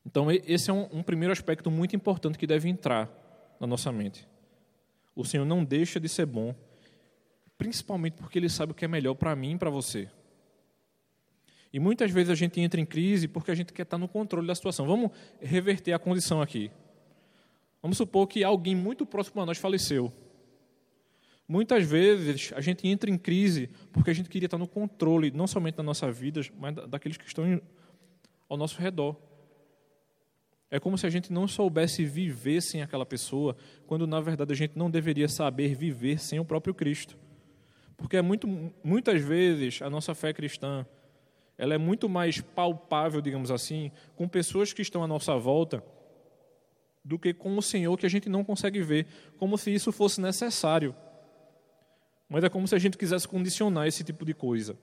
Então, 0.07 0.31
esse 0.31 0.71
é 0.71 0.73
um, 0.73 0.89
um 0.93 1.03
primeiro 1.03 1.33
aspecto 1.33 1.71
muito 1.73 1.97
importante 1.97 2.39
que 2.39 2.47
deve 2.47 2.69
entrar 2.69 3.11
na 3.59 3.67
nossa 3.67 3.91
mente. 3.91 4.27
O 5.15 5.25
Senhor 5.25 5.45
não 5.45 5.65
deixa 5.65 5.99
de 5.99 6.09
ser 6.09 6.27
bom, 6.27 6.55
principalmente 7.59 8.15
porque 8.15 8.39
Ele 8.39 8.49
sabe 8.49 8.71
o 8.71 8.75
que 8.77 8.85
é 8.85 8.89
melhor 8.89 9.15
para 9.15 9.35
mim 9.35 9.55
e 9.55 9.59
para 9.59 9.71
você. 9.71 10.09
E 11.73 11.81
muitas 11.81 12.13
vezes 12.13 12.31
a 12.31 12.35
gente 12.37 12.61
entra 12.61 12.81
em 12.81 12.87
crise 12.87 13.27
porque 13.27 13.51
a 13.51 13.55
gente 13.57 13.73
quer 13.73 13.83
estar 13.83 13.99
no 13.99 14.09
controle 14.09 14.47
da 14.47 14.55
situação. 14.55 14.87
Vamos 14.87 15.11
reverter 15.41 15.93
a 15.93 15.99
condição 15.99 16.41
aqui. 16.41 16.71
Vamos 17.83 17.97
supor 17.97 18.27
que 18.27 18.45
alguém 18.45 18.75
muito 18.75 19.07
próximo 19.07 19.41
a 19.41 19.47
nós 19.47 19.59
faleceu. 19.59 20.13
Muitas 21.49 21.85
vezes 21.85 22.53
a 22.55 22.61
gente 22.61 22.87
entra 22.87 23.11
em 23.11 23.19
crise 23.19 23.71
porque 23.91 24.11
a 24.11 24.15
gente 24.15 24.29
queria 24.29 24.47
estar 24.47 24.59
no 24.59 24.69
controle, 24.69 25.31
não 25.31 25.47
somente 25.47 25.77
da 25.77 25.83
nossa 25.83 26.11
vida, 26.13 26.41
mas 26.59 26.75
daqueles 26.89 27.17
que 27.17 27.27
estão 27.27 27.61
ao 28.49 28.57
nosso 28.57 28.81
redor. 28.81 29.17
É 30.71 30.79
como 30.79 30.97
se 30.97 31.07
a 31.07 31.11
gente 31.11 31.33
não 31.33 31.49
soubesse 31.49 32.05
viver 32.05 32.61
sem 32.61 32.83
aquela 32.83 33.05
pessoa, 33.05 33.57
quando 33.87 34.07
na 34.07 34.21
verdade 34.21 34.53
a 34.53 34.57
gente 34.57 34.79
não 34.79 34.89
deveria 34.89 35.29
saber 35.29 35.75
viver 35.75 36.21
sem 36.21 36.39
o 36.39 36.45
próprio 36.45 36.73
Cristo. 36.73 37.19
Porque 37.97 38.17
é 38.17 38.23
muito, 38.23 38.47
muitas 38.85 39.21
vezes 39.21 39.83
a 39.83 39.91
nossa 39.91 40.15
fé 40.15 40.33
cristã 40.33 40.87
ela 41.59 41.75
é 41.75 41.79
muito 41.79 42.09
mais 42.09 42.41
palpável, 42.41 43.21
digamos 43.21 43.51
assim, 43.51 43.91
com 44.15 44.29
pessoas 44.29 44.73
que 44.73 44.81
estão 44.81 45.03
à 45.03 45.07
nossa 45.09 45.37
volta 45.37 45.85
do 47.05 47.19
que 47.19 47.33
com 47.33 47.57
o 47.57 47.63
Senhor 47.63 47.97
que 47.99 48.07
a 48.07 48.11
gente 48.11 48.29
não 48.29 48.45
consegue 48.45 48.83
ver, 48.83 49.07
como 49.39 49.57
se 49.57 49.73
isso 49.73 49.91
fosse 49.93 50.21
necessário. 50.21 50.95
Mas 52.29 52.45
é 52.45 52.49
como 52.49 52.69
se 52.69 52.75
a 52.75 52.79
gente 52.79 52.99
quisesse 52.99 53.27
condicionar 53.27 53.87
esse 53.87 54.05
tipo 54.05 54.25
de 54.25 54.35
coisa. 54.35 54.79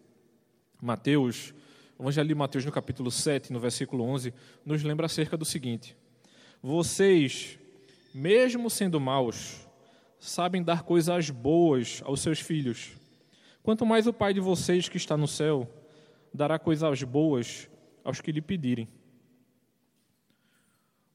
Mateus 0.82 1.54
o 1.98 2.04
Evangelho 2.04 2.28
de 2.28 2.36
Mateus, 2.36 2.64
no 2.64 2.72
capítulo 2.72 3.10
7, 3.10 3.52
no 3.52 3.60
versículo 3.60 4.04
11, 4.04 4.32
nos 4.64 4.84
lembra 4.84 5.08
acerca 5.08 5.36
do 5.36 5.44
seguinte: 5.44 5.98
Vocês, 6.62 7.58
mesmo 8.14 8.70
sendo 8.70 9.00
maus, 9.00 9.68
sabem 10.20 10.62
dar 10.62 10.84
coisas 10.84 11.32
boas 11.32 12.02
aos 12.06 12.22
seus 12.22 12.40
filhos. 12.40 12.92
Quanto 13.64 13.84
mais 13.84 14.06
o 14.06 14.14
Pai 14.14 14.32
de 14.32 14.40
vocês 14.40 14.88
que 14.88 14.98
está 14.98 15.18
no 15.18 15.28
céu 15.28 15.68
dará 16.32 16.60
coisas 16.60 17.02
boas 17.02 17.68
aos 18.04 18.22
que 18.22 18.32
lhe 18.32 18.42
pedirem. 18.42 18.88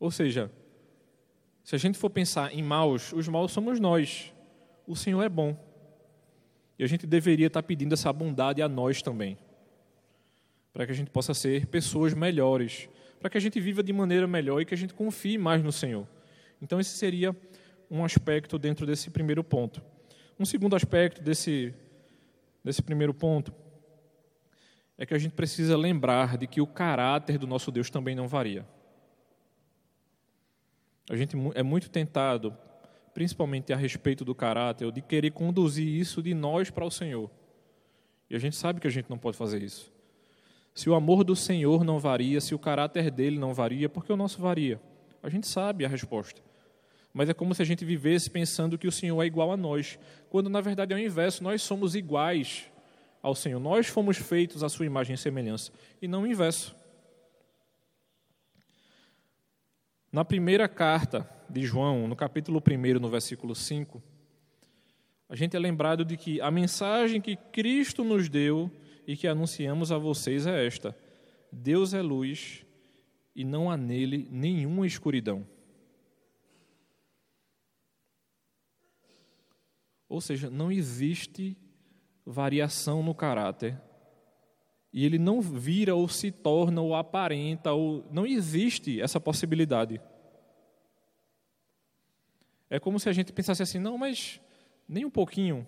Ou 0.00 0.10
seja, 0.10 0.50
se 1.64 1.74
a 1.74 1.78
gente 1.78 1.98
for 1.98 2.10
pensar 2.10 2.52
em 2.52 2.62
maus, 2.62 3.12
os 3.12 3.28
maus 3.28 3.52
somos 3.52 3.78
nós. 3.78 4.32
O 4.86 4.96
Senhor 4.96 5.22
é 5.22 5.28
bom. 5.28 5.56
E 6.78 6.84
a 6.84 6.86
gente 6.86 7.06
deveria 7.06 7.46
estar 7.46 7.62
pedindo 7.62 7.92
essa 7.92 8.12
bondade 8.12 8.60
a 8.60 8.68
nós 8.68 9.02
também 9.02 9.38
para 10.72 10.86
que 10.86 10.92
a 10.92 10.94
gente 10.94 11.10
possa 11.10 11.34
ser 11.34 11.66
pessoas 11.66 12.14
melhores, 12.14 12.88
para 13.20 13.28
que 13.28 13.36
a 13.36 13.40
gente 13.40 13.60
viva 13.60 13.82
de 13.82 13.92
maneira 13.92 14.26
melhor 14.26 14.60
e 14.60 14.64
que 14.64 14.74
a 14.74 14.76
gente 14.76 14.94
confie 14.94 15.36
mais 15.36 15.62
no 15.62 15.70
Senhor. 15.70 16.08
Então, 16.60 16.80
esse 16.80 16.96
seria 16.96 17.36
um 17.90 18.04
aspecto 18.04 18.58
dentro 18.58 18.86
desse 18.86 19.10
primeiro 19.10 19.44
ponto. 19.44 19.82
Um 20.38 20.44
segundo 20.44 20.74
aspecto 20.74 21.20
desse, 21.20 21.74
desse 22.64 22.82
primeiro 22.82 23.12
ponto 23.12 23.52
é 24.96 25.04
que 25.04 25.14
a 25.14 25.18
gente 25.18 25.32
precisa 25.32 25.76
lembrar 25.76 26.38
de 26.38 26.46
que 26.46 26.60
o 26.60 26.66
caráter 26.66 27.36
do 27.36 27.46
nosso 27.46 27.70
Deus 27.70 27.90
também 27.90 28.14
não 28.14 28.26
varia. 28.26 28.66
A 31.10 31.16
gente 31.16 31.36
é 31.54 31.62
muito 31.62 31.90
tentado, 31.90 32.56
principalmente 33.12 33.72
a 33.72 33.76
respeito 33.76 34.24
do 34.24 34.34
caráter, 34.34 34.90
de 34.90 35.02
querer 35.02 35.30
conduzir 35.30 35.86
isso 35.86 36.22
de 36.22 36.34
nós 36.34 36.70
para 36.70 36.84
o 36.84 36.90
Senhor. 36.90 37.30
E 38.30 38.36
a 38.36 38.38
gente 38.38 38.56
sabe 38.56 38.80
que 38.80 38.86
a 38.86 38.90
gente 38.90 39.10
não 39.10 39.18
pode 39.18 39.36
fazer 39.36 39.62
isso. 39.62 39.92
Se 40.74 40.88
o 40.88 40.94
amor 40.94 41.22
do 41.22 41.36
Senhor 41.36 41.84
não 41.84 41.98
varia, 41.98 42.40
se 42.40 42.54
o 42.54 42.58
caráter 42.58 43.10
dele 43.10 43.38
não 43.38 43.52
varia, 43.52 43.88
por 43.88 44.04
que 44.04 44.12
o 44.12 44.16
nosso 44.16 44.40
varia? 44.40 44.80
A 45.22 45.28
gente 45.28 45.46
sabe 45.46 45.84
a 45.84 45.88
resposta. 45.88 46.40
Mas 47.12 47.28
é 47.28 47.34
como 47.34 47.54
se 47.54 47.60
a 47.60 47.64
gente 47.64 47.84
vivesse 47.84 48.30
pensando 48.30 48.78
que 48.78 48.88
o 48.88 48.92
Senhor 48.92 49.22
é 49.22 49.26
igual 49.26 49.52
a 49.52 49.56
nós, 49.56 49.98
quando 50.30 50.48
na 50.48 50.62
verdade 50.62 50.94
é 50.94 50.96
o 50.96 50.98
inverso, 50.98 51.44
nós 51.44 51.60
somos 51.60 51.94
iguais 51.94 52.64
ao 53.22 53.34
Senhor. 53.34 53.60
Nós 53.60 53.86
fomos 53.86 54.16
feitos 54.16 54.62
à 54.62 54.68
sua 54.68 54.86
imagem 54.86 55.14
e 55.14 55.18
semelhança, 55.18 55.70
e 56.00 56.08
não 56.08 56.22
o 56.22 56.26
inverso. 56.26 56.74
Na 60.12 60.26
primeira 60.26 60.68
carta 60.68 61.26
de 61.48 61.62
João, 61.62 62.06
no 62.06 62.14
capítulo 62.14 62.62
1, 62.62 63.00
no 63.00 63.08
versículo 63.08 63.54
5, 63.54 64.02
a 65.26 65.34
gente 65.34 65.56
é 65.56 65.58
lembrado 65.58 66.04
de 66.04 66.18
que 66.18 66.38
a 66.42 66.50
mensagem 66.50 67.18
que 67.18 67.34
Cristo 67.34 68.04
nos 68.04 68.28
deu 68.28 68.70
e 69.06 69.16
que 69.16 69.26
anunciamos 69.26 69.90
a 69.90 69.96
vocês 69.96 70.46
é 70.46 70.66
esta: 70.66 70.94
Deus 71.50 71.94
é 71.94 72.02
luz 72.02 72.62
e 73.34 73.42
não 73.42 73.70
há 73.70 73.76
nele 73.78 74.28
nenhuma 74.30 74.86
escuridão. 74.86 75.46
Ou 80.10 80.20
seja, 80.20 80.50
não 80.50 80.70
existe 80.70 81.56
variação 82.26 83.02
no 83.02 83.14
caráter. 83.14 83.80
E 84.92 85.06
ele 85.06 85.18
não 85.18 85.40
vira 85.40 85.94
ou 85.94 86.06
se 86.06 86.30
torna 86.30 86.80
ou 86.82 86.94
aparenta 86.94 87.72
ou 87.72 88.04
não 88.10 88.26
existe 88.26 89.00
essa 89.00 89.18
possibilidade. 89.18 90.00
É 92.68 92.78
como 92.78 93.00
se 93.00 93.08
a 93.08 93.12
gente 93.12 93.32
pensasse 93.32 93.62
assim, 93.62 93.78
não, 93.78 93.96
mas 93.96 94.40
nem 94.88 95.04
um 95.04 95.10
pouquinho. 95.10 95.66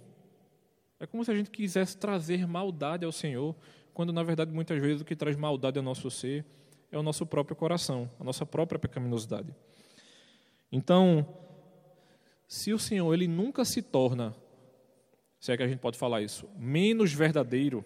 É 1.00 1.06
como 1.06 1.24
se 1.24 1.30
a 1.30 1.34
gente 1.34 1.50
quisesse 1.50 1.96
trazer 1.96 2.46
maldade 2.46 3.04
ao 3.04 3.12
Senhor, 3.12 3.54
quando 3.92 4.12
na 4.12 4.22
verdade 4.22 4.50
muitas 4.52 4.80
vezes 4.80 5.02
o 5.02 5.04
que 5.04 5.16
traz 5.16 5.36
maldade 5.36 5.78
ao 5.78 5.84
nosso 5.84 6.10
ser 6.10 6.44
é 6.90 6.98
o 6.98 7.02
nosso 7.02 7.26
próprio 7.26 7.56
coração, 7.56 8.10
a 8.20 8.24
nossa 8.24 8.46
própria 8.46 8.78
pecaminosidade. 8.78 9.54
Então, 10.70 11.26
se 12.46 12.72
o 12.72 12.78
Senhor 12.78 13.12
ele 13.12 13.26
nunca 13.26 13.64
se 13.64 13.82
torna, 13.82 14.34
se 15.40 15.52
é 15.52 15.56
que 15.56 15.62
a 15.62 15.68
gente 15.68 15.80
pode 15.80 15.98
falar 15.98 16.22
isso, 16.22 16.48
menos 16.56 17.12
verdadeiro, 17.12 17.84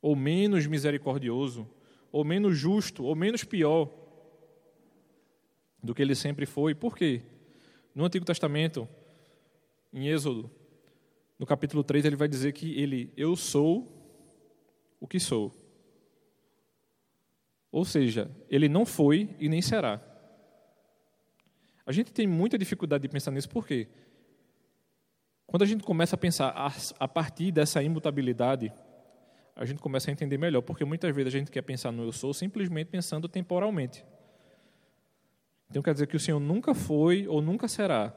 ou 0.00 0.14
menos 0.14 0.66
misericordioso, 0.66 1.68
ou 2.10 2.24
menos 2.24 2.56
justo, 2.56 3.04
ou 3.04 3.14
menos 3.14 3.44
pior 3.44 3.90
do 5.82 5.94
que 5.94 6.02
ele 6.02 6.14
sempre 6.14 6.46
foi. 6.46 6.74
Por 6.74 6.96
quê? 6.96 7.22
No 7.94 8.04
Antigo 8.04 8.24
Testamento, 8.24 8.88
em 9.92 10.08
Êxodo, 10.08 10.50
no 11.38 11.46
capítulo 11.46 11.84
3, 11.84 12.04
ele 12.04 12.16
vai 12.16 12.28
dizer 12.28 12.52
que 12.52 12.80
ele, 12.80 13.12
eu 13.16 13.36
sou 13.36 13.86
o 15.00 15.06
que 15.06 15.20
sou. 15.20 15.52
Ou 17.70 17.84
seja, 17.84 18.30
ele 18.48 18.68
não 18.68 18.84
foi 18.84 19.36
e 19.38 19.48
nem 19.48 19.62
será. 19.62 20.02
A 21.86 21.92
gente 21.92 22.12
tem 22.12 22.26
muita 22.26 22.58
dificuldade 22.58 23.02
de 23.02 23.08
pensar 23.08 23.30
nisso, 23.30 23.48
por 23.48 23.66
quê? 23.66 23.88
Quando 25.46 25.62
a 25.62 25.66
gente 25.66 25.82
começa 25.82 26.16
a 26.16 26.18
pensar 26.18 26.52
a 26.98 27.08
partir 27.08 27.50
dessa 27.50 27.82
imutabilidade, 27.82 28.72
a 29.58 29.64
gente 29.64 29.80
começa 29.80 30.08
a 30.08 30.12
entender 30.12 30.38
melhor, 30.38 30.62
porque 30.62 30.84
muitas 30.84 31.14
vezes 31.14 31.34
a 31.34 31.38
gente 31.38 31.50
quer 31.50 31.62
pensar 31.62 31.90
no 31.90 32.04
eu 32.04 32.12
sou 32.12 32.32
simplesmente 32.32 32.86
pensando 32.86 33.28
temporalmente. 33.28 34.04
Então 35.68 35.82
quer 35.82 35.92
dizer 35.92 36.06
que 36.06 36.16
o 36.16 36.20
Senhor 36.20 36.38
nunca 36.38 36.74
foi 36.74 37.26
ou 37.26 37.42
nunca 37.42 37.66
será. 37.66 38.14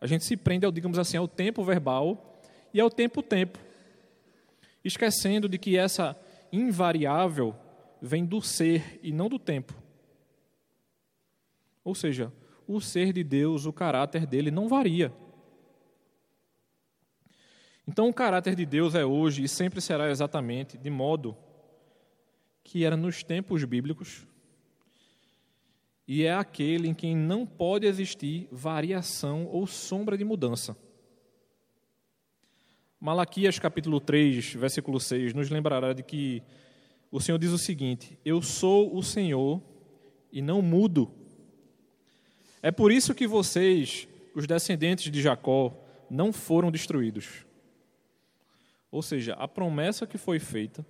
A 0.00 0.06
gente 0.06 0.24
se 0.24 0.38
prende 0.38 0.64
ao, 0.64 0.72
digamos 0.72 0.98
assim, 0.98 1.18
ao 1.18 1.28
tempo 1.28 1.62
verbal 1.62 2.40
e 2.72 2.80
ao 2.80 2.88
tempo 2.88 3.22
tempo, 3.22 3.58
esquecendo 4.82 5.50
de 5.50 5.58
que 5.58 5.76
essa 5.76 6.18
invariável 6.50 7.54
vem 8.00 8.24
do 8.24 8.40
ser 8.40 8.98
e 9.02 9.12
não 9.12 9.28
do 9.28 9.38
tempo. 9.38 9.74
Ou 11.84 11.94
seja, 11.94 12.32
o 12.66 12.80
ser 12.80 13.12
de 13.12 13.22
Deus, 13.22 13.66
o 13.66 13.72
caráter 13.72 14.24
dele 14.24 14.50
não 14.50 14.66
varia. 14.66 15.12
Então, 17.90 18.08
o 18.08 18.14
caráter 18.14 18.54
de 18.54 18.64
Deus 18.64 18.94
é 18.94 19.04
hoje 19.04 19.42
e 19.42 19.48
sempre 19.48 19.80
será 19.80 20.12
exatamente 20.12 20.78
de 20.78 20.88
modo 20.88 21.36
que 22.62 22.84
era 22.84 22.96
nos 22.96 23.24
tempos 23.24 23.64
bíblicos, 23.64 24.24
e 26.06 26.22
é 26.22 26.32
aquele 26.32 26.86
em 26.86 26.94
quem 26.94 27.16
não 27.16 27.44
pode 27.44 27.88
existir 27.88 28.46
variação 28.52 29.44
ou 29.46 29.66
sombra 29.66 30.16
de 30.16 30.22
mudança. 30.24 30.76
Malaquias 33.00 33.58
capítulo 33.58 33.98
3, 33.98 34.54
versículo 34.54 35.00
6, 35.00 35.34
nos 35.34 35.50
lembrará 35.50 35.92
de 35.92 36.04
que 36.04 36.44
o 37.10 37.20
Senhor 37.20 37.38
diz 37.38 37.50
o 37.50 37.58
seguinte: 37.58 38.16
Eu 38.24 38.40
sou 38.40 38.96
o 38.96 39.02
Senhor 39.02 39.60
e 40.30 40.40
não 40.40 40.62
mudo. 40.62 41.10
É 42.62 42.70
por 42.70 42.92
isso 42.92 43.16
que 43.16 43.26
vocês, 43.26 44.06
os 44.32 44.46
descendentes 44.46 45.10
de 45.10 45.20
Jacó, 45.20 45.76
não 46.08 46.32
foram 46.32 46.70
destruídos. 46.70 47.49
Ou 48.90 49.02
seja, 49.02 49.34
a 49.34 49.46
promessa 49.46 50.06
que 50.06 50.18
foi 50.18 50.38
feita, 50.38 50.84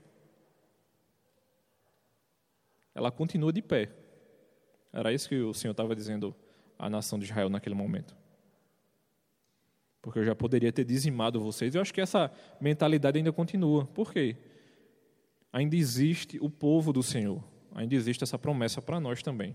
ela 2.94 3.10
continua 3.10 3.52
de 3.52 3.62
pé. 3.62 3.90
Era 4.92 5.12
isso 5.12 5.28
que 5.28 5.36
o 5.36 5.54
Senhor 5.54 5.72
estava 5.72 5.94
dizendo 5.94 6.34
à 6.78 6.88
nação 6.88 7.18
de 7.18 7.26
Israel 7.26 7.48
naquele 7.48 7.74
momento 7.74 8.16
porque 10.02 10.18
eu 10.18 10.24
já 10.24 10.34
poderia 10.34 10.72
ter 10.72 10.84
dizimado 10.84 11.40
vocês. 11.40 11.74
Eu 11.74 11.82
acho 11.82 11.92
que 11.92 12.00
essa 12.00 12.30
mentalidade 12.60 13.18
ainda 13.18 13.32
continua. 13.32 13.84
Por 13.86 14.12
quê? 14.12 14.36
Ainda 15.52 15.76
existe 15.76 16.38
o 16.40 16.48
povo 16.48 16.92
do 16.92 17.02
Senhor, 17.02 17.42
ainda 17.74 17.94
existe 17.94 18.22
essa 18.22 18.38
promessa 18.38 18.80
para 18.80 19.00
nós 19.00 19.22
também. 19.22 19.54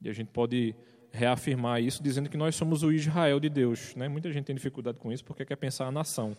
E 0.00 0.08
a 0.08 0.12
gente 0.12 0.28
pode 0.28 0.74
reafirmar 1.12 1.80
isso 1.80 2.02
dizendo 2.02 2.28
que 2.28 2.36
nós 2.36 2.56
somos 2.56 2.82
o 2.82 2.90
Israel 2.90 3.38
de 3.38 3.48
Deus. 3.48 3.94
Né? 3.94 4.08
Muita 4.08 4.32
gente 4.32 4.46
tem 4.46 4.56
dificuldade 4.56 4.98
com 4.98 5.12
isso 5.12 5.24
porque 5.24 5.44
quer 5.44 5.56
pensar 5.56 5.86
a 5.86 5.92
nação. 5.92 6.36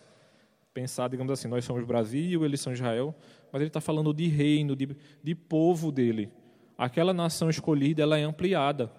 Pensar, 0.74 1.08
digamos 1.08 1.32
assim, 1.32 1.46
nós 1.46 1.64
somos 1.64 1.84
Brasil, 1.84 2.44
eles 2.44 2.60
são 2.60 2.72
Israel, 2.72 3.14
mas 3.52 3.62
ele 3.62 3.68
está 3.68 3.80
falando 3.80 4.12
de 4.12 4.26
reino, 4.26 4.74
de, 4.74 4.88
de 5.22 5.34
povo 5.34 5.92
dele. 5.92 6.32
Aquela 6.76 7.14
nação 7.14 7.48
escolhida, 7.48 8.02
ela 8.02 8.18
é 8.18 8.24
ampliada. 8.24 8.92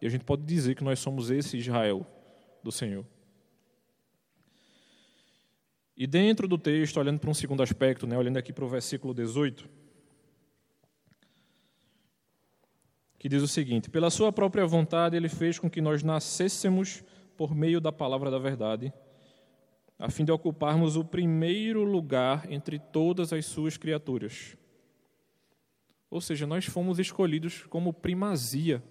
E 0.00 0.06
a 0.06 0.08
gente 0.10 0.24
pode 0.24 0.42
dizer 0.42 0.74
que 0.74 0.82
nós 0.82 0.98
somos 0.98 1.30
esse 1.30 1.58
Israel 1.58 2.06
do 2.62 2.72
Senhor. 2.72 3.04
E 5.94 6.06
dentro 6.06 6.48
do 6.48 6.56
texto, 6.56 6.96
olhando 6.96 7.20
para 7.20 7.30
um 7.30 7.34
segundo 7.34 7.62
aspecto, 7.62 8.06
né, 8.06 8.16
olhando 8.16 8.38
aqui 8.38 8.52
para 8.52 8.64
o 8.64 8.68
versículo 8.68 9.12
18, 9.12 9.68
que 13.18 13.28
diz 13.28 13.42
o 13.42 13.48
seguinte: 13.48 13.90
Pela 13.90 14.10
sua 14.10 14.32
própria 14.32 14.66
vontade, 14.66 15.16
ele 15.16 15.28
fez 15.28 15.58
com 15.58 15.70
que 15.70 15.80
nós 15.80 16.02
nascêssemos 16.02 17.04
por 17.36 17.54
meio 17.54 17.80
da 17.80 17.92
palavra 17.92 18.30
da 18.30 18.38
verdade, 18.38 18.92
a 19.98 20.10
fim 20.10 20.24
de 20.24 20.32
ocuparmos 20.32 20.96
o 20.96 21.04
primeiro 21.04 21.84
lugar 21.84 22.50
entre 22.50 22.78
todas 22.78 23.32
as 23.32 23.46
suas 23.46 23.76
criaturas. 23.76 24.56
Ou 26.10 26.20
seja, 26.20 26.46
nós 26.46 26.64
fomos 26.66 26.98
escolhidos 26.98 27.64
como 27.66 27.92
primazia 27.92 28.82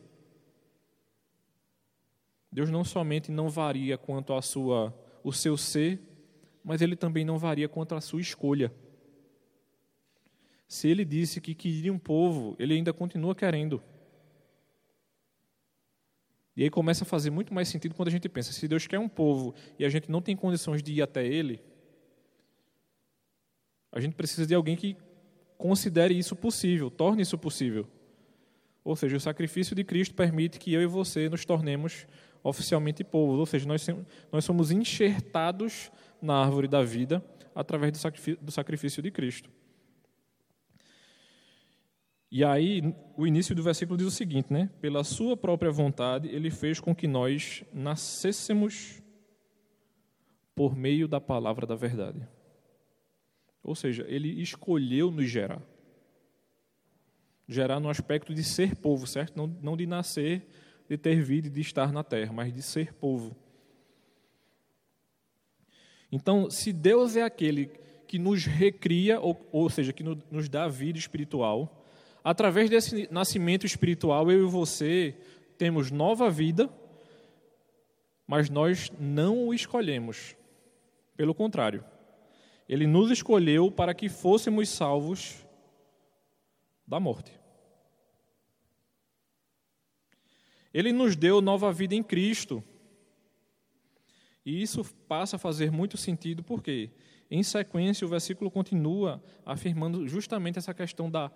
Deus 2.53 2.69
não 2.69 2.83
somente 2.83 3.31
não 3.31 3.49
varia 3.49 3.97
quanto 3.97 4.31
a 4.31 4.41
sua, 4.41 4.93
o 5.23 5.33
seu 5.33 5.57
ser, 5.57 5.99
mas 6.63 6.83
ele 6.83 6.95
também 6.95 7.25
não 7.25 7.39
varia 7.39 7.67
quanto 7.67 7.95
à 7.95 7.99
sua 7.99 8.21
escolha. 8.21 8.71
Se 10.67 10.87
ele 10.87 11.03
disse 11.03 11.41
que 11.41 11.55
queria 11.55 11.91
um 11.91 11.97
povo, 11.97 12.55
ele 12.59 12.75
ainda 12.75 12.93
continua 12.93 13.33
querendo. 13.33 13.81
E 16.55 16.63
aí 16.63 16.69
começa 16.69 17.03
a 17.03 17.07
fazer 17.07 17.29
muito 17.29 17.53
mais 17.53 17.67
sentido 17.67 17.95
quando 17.95 18.09
a 18.09 18.11
gente 18.11 18.29
pensa: 18.29 18.51
se 18.51 18.67
Deus 18.67 18.85
quer 18.85 18.99
um 18.99 19.09
povo 19.09 19.53
e 19.77 19.85
a 19.85 19.89
gente 19.89 20.09
não 20.09 20.21
tem 20.21 20.35
condições 20.35 20.83
de 20.83 20.93
ir 20.93 21.01
até 21.01 21.25
ele, 21.25 21.61
a 23.91 23.99
gente 23.99 24.15
precisa 24.15 24.45
de 24.45 24.53
alguém 24.53 24.75
que 24.75 24.95
considere 25.57 26.17
isso 26.17 26.35
possível, 26.35 26.89
torne 26.89 27.21
isso 27.21 27.37
possível. 27.37 27.87
Ou 28.83 28.95
seja, 28.95 29.15
o 29.15 29.19
sacrifício 29.19 29.75
de 29.75 29.83
Cristo 29.83 30.13
permite 30.13 30.59
que 30.59 30.73
eu 30.73 30.81
e 30.81 30.85
você 30.85 31.29
nos 31.29 31.45
tornemos 31.45 32.05
oficialmente 32.43 33.03
povos, 33.03 33.39
ou 33.39 33.45
seja, 33.45 33.65
nós, 33.65 33.87
somos 34.43 34.71
enxertados 34.71 35.89
na 36.21 36.35
árvore 36.35 36.67
da 36.67 36.83
vida 36.83 37.23
através 37.55 37.93
do 38.41 38.51
sacrifício 38.51 39.01
de 39.01 39.09
Cristo. 39.09 39.49
E 42.35 42.43
aí, 42.43 42.81
o 43.15 43.27
início 43.27 43.53
do 43.53 43.61
versículo 43.61 43.95
diz 43.95 44.07
o 44.07 44.11
seguinte, 44.11 44.51
né? 44.51 44.67
Pela 44.81 45.03
sua 45.03 45.37
própria 45.37 45.69
vontade, 45.69 46.27
ele 46.29 46.49
fez 46.49 46.79
com 46.79 46.95
que 46.95 47.07
nós 47.07 47.63
nascêssemos 47.71 49.03
por 50.55 50.75
meio 50.75 51.07
da 51.07 51.21
palavra 51.21 51.67
da 51.67 51.75
verdade. 51.75 52.27
Ou 53.61 53.75
seja, 53.75 54.03
ele 54.07 54.41
escolheu 54.41 55.11
nos 55.11 55.29
gerar. 55.29 55.61
Gerar 57.47 57.79
no 57.79 57.87
aspecto 57.87 58.33
de 58.33 58.43
ser 58.43 58.77
povo, 58.77 59.05
certo? 59.05 59.37
Não, 59.37 59.45
não 59.61 59.77
de 59.77 59.85
nascer 59.85 60.43
de 60.89 60.97
ter 60.97 61.21
vida 61.21 61.49
e 61.49 61.51
de 61.51 61.61
estar 61.61 61.93
na 61.93 62.03
terra, 62.03 62.33
mas 62.33 62.51
de 62.51 62.63
ser 62.63 62.95
povo. 62.95 63.37
Então, 66.11 66.49
se 66.49 66.73
Deus 66.73 67.15
é 67.15 67.21
aquele 67.21 67.67
que 68.07 68.17
nos 68.17 68.43
recria, 68.45 69.19
ou, 69.19 69.47
ou 69.51 69.69
seja, 69.69 69.93
que 69.93 70.01
nos 70.01 70.49
dá 70.49 70.67
vida 70.67 70.97
espiritual, 70.97 71.82
através 72.23 72.69
desse 72.69 73.07
nascimento 73.11 73.65
espiritual, 73.65 74.31
eu 74.31 74.47
e 74.47 74.49
você 74.49 75.15
temos 75.57 75.91
nova 75.91 76.29
vida, 76.29 76.69
mas 78.25 78.49
nós 78.49 78.91
não 78.99 79.47
o 79.47 79.53
escolhemos. 79.53 80.35
Pelo 81.15 81.35
contrário, 81.35 81.83
ele 82.67 82.87
nos 82.87 83.11
escolheu 83.11 83.69
para 83.69 83.93
que 83.93 84.09
fôssemos 84.09 84.69
salvos 84.69 85.45
da 86.87 86.99
morte. 86.99 87.31
Ele 90.73 90.91
nos 90.91 91.15
deu 91.15 91.39
nova 91.39 91.71
vida 91.71 91.93
em 91.93 92.01
Cristo. 92.01 92.63
E 94.45 94.61
isso 94.61 94.83
passa 95.07 95.35
a 95.35 95.39
fazer 95.39 95.71
muito 95.71 95.97
sentido, 95.97 96.43
porque, 96.43 96.89
em 97.29 97.43
sequência, 97.43 98.05
o 98.05 98.09
versículo 98.09 98.49
continua 98.49 99.23
afirmando 99.45 100.07
justamente 100.07 100.57
essa 100.57 100.73
questão 100.73 101.09
da 101.09 101.31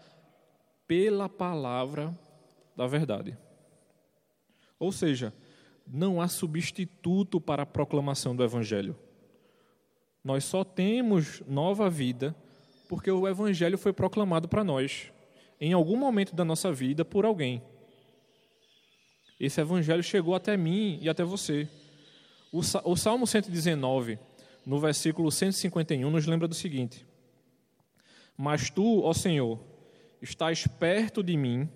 pela 0.88 1.28
palavra 1.28 2.17
da 2.76 2.88
verdade. 2.88 3.38
Ou 4.80 4.91
seja, 4.91 5.34
não 5.86 6.21
há 6.21 6.28
substituto 6.28 7.41
para 7.41 7.63
a 7.63 7.65
proclamação 7.65 8.36
do 8.36 8.43
Evangelho. 8.43 8.95
Nós 10.23 10.43
só 10.43 10.63
temos 10.63 11.41
nova 11.47 11.89
vida 11.89 12.36
porque 12.88 13.12
o 13.12 13.28
Evangelho 13.28 13.78
foi 13.78 13.91
proclamado 13.91 14.47
para 14.47 14.63
nós, 14.63 15.12
em 15.60 15.73
algum 15.73 15.97
momento 15.97 16.36
da 16.36 16.45
nossa 16.45 16.71
vida, 16.71 17.04
por 17.04 17.26
alguém. 17.26 17.62
Esse 19.39 19.62
evangelho 19.62 20.02
chegou 20.02 20.34
até 20.34 20.58
mim 20.58 20.97
e 21.02 21.08
até 21.08 21.23
você. 21.23 21.67
O 22.52 22.95
Salmo 22.95 23.28
119, 23.28 24.17
no 24.65 24.80
versículo 24.80 25.32
151, 25.32 26.10
nos 26.10 26.26
lembra 26.26 26.47
do 26.47 26.56
seguinte: 26.56 27.06
Mas 28.36 28.69
tu, 28.69 29.04
ó 29.04 29.13
Senhor, 29.13 29.60
estás 30.21 30.67
perto 30.67 31.21
de 31.23 31.36
mim 31.38 31.69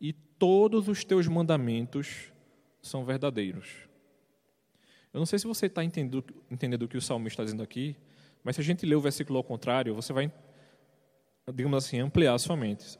e 0.00 0.12
todos 0.12 0.88
os 0.88 1.04
teus 1.04 1.26
mandamentos 1.26 2.32
são 2.82 3.04
verdadeiros. 3.04 3.86
Eu 5.12 5.18
não 5.18 5.26
sei 5.26 5.38
se 5.38 5.46
você 5.46 5.66
está 5.66 5.82
entendendo, 5.82 6.24
entendendo 6.50 6.82
o 6.82 6.88
que 6.88 6.96
o 6.96 7.00
salmista 7.00 7.42
está 7.42 7.44
dizendo 7.44 7.62
aqui, 7.62 7.96
mas 8.44 8.56
se 8.56 8.60
a 8.60 8.64
gente 8.64 8.84
ler 8.84 8.94
o 8.94 9.00
versículo 9.00 9.38
ao 9.38 9.44
contrário, 9.44 9.94
você 9.94 10.12
vai, 10.12 10.30
digamos 11.52 11.84
assim, 11.84 11.98
ampliar 11.98 12.34
a 12.34 12.38
sua 12.38 12.56
mente. 12.56 12.98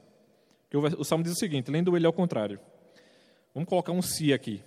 o 0.97 1.03
salmo 1.03 1.23
diz 1.23 1.33
o 1.33 1.37
seguinte, 1.37 1.71
lendo 1.71 1.95
ele 1.95 2.05
ao 2.05 2.13
contrário. 2.13 2.59
Vamos 3.53 3.69
colocar 3.69 3.91
um 3.91 4.01
se 4.01 4.33
aqui. 4.33 4.63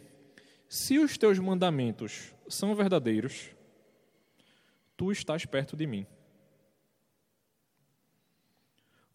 Se 0.68 0.98
os 0.98 1.18
teus 1.18 1.38
mandamentos 1.38 2.32
são 2.48 2.74
verdadeiros, 2.74 3.50
tu 4.96 5.10
estás 5.10 5.44
perto 5.44 5.76
de 5.76 5.86
mim. 5.86 6.06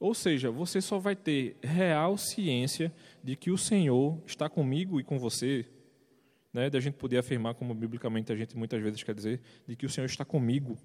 Ou 0.05 0.13
seja, 0.13 0.51
você 0.51 0.81
só 0.81 0.99
vai 0.99 1.15
ter 1.15 1.57
real 1.63 2.15
ciência 2.15 2.93
de 3.23 3.35
que 3.35 3.49
o 3.49 3.57
Senhor 3.57 4.21
está 4.23 4.47
comigo 4.47 4.99
e 4.99 5.03
com 5.03 5.17
você, 5.17 5.67
né, 6.53 6.69
da 6.69 6.79
gente 6.79 6.93
poder 6.93 7.17
afirmar, 7.17 7.55
como 7.55 7.73
biblicamente 7.73 8.31
a 8.31 8.35
gente 8.35 8.55
muitas 8.55 8.79
vezes 8.83 9.01
quer 9.01 9.15
dizer, 9.15 9.41
de 9.67 9.75
que 9.75 9.83
o 9.83 9.89
Senhor 9.89 10.05
está 10.05 10.23
comigo. 10.23 10.77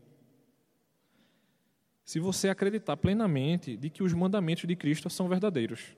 Se 2.03 2.19
você 2.19 2.49
acreditar 2.49 2.97
plenamente 2.97 3.77
de 3.77 3.91
que 3.91 4.03
os 4.03 4.15
mandamentos 4.15 4.67
de 4.67 4.75
Cristo 4.75 5.11
são 5.11 5.29
verdadeiros. 5.29 5.95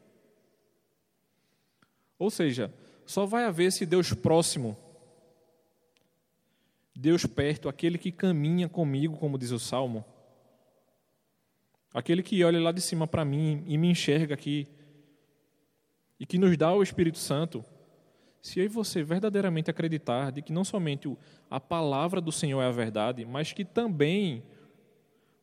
Ou 2.18 2.28
seja, 2.28 2.74
só 3.06 3.24
vai 3.24 3.44
haver 3.44 3.66
esse 3.66 3.86
Deus 3.86 4.12
próximo, 4.12 4.76
Deus 6.92 7.24
perto, 7.24 7.68
aquele 7.68 7.98
que 7.98 8.10
caminha 8.10 8.68
comigo, 8.68 9.16
como 9.16 9.38
diz 9.38 9.52
o 9.52 9.60
Salmo, 9.60 10.04
aquele 11.92 12.22
que 12.22 12.42
olha 12.44 12.60
lá 12.60 12.72
de 12.72 12.80
cima 12.80 13.06
para 13.06 13.24
mim 13.24 13.62
e 13.66 13.76
me 13.76 13.88
enxerga 13.88 14.34
aqui, 14.34 14.66
e 16.18 16.26
que 16.26 16.38
nos 16.38 16.56
dá 16.56 16.72
o 16.72 16.82
Espírito 16.82 17.18
Santo, 17.18 17.64
Se 18.42 18.58
eu 18.58 18.64
e 18.64 18.68
você 18.68 19.04
verdadeiramente 19.04 19.70
acreditar 19.70 20.32
de 20.32 20.42
que 20.42 20.52
não 20.52 20.64
somente 20.64 21.16
a 21.48 21.60
palavra 21.60 22.20
do 22.20 22.32
Senhor 22.32 22.60
é 22.60 22.66
a 22.66 22.72
verdade, 22.72 23.24
mas 23.24 23.52
que 23.52 23.64
também 23.64 24.42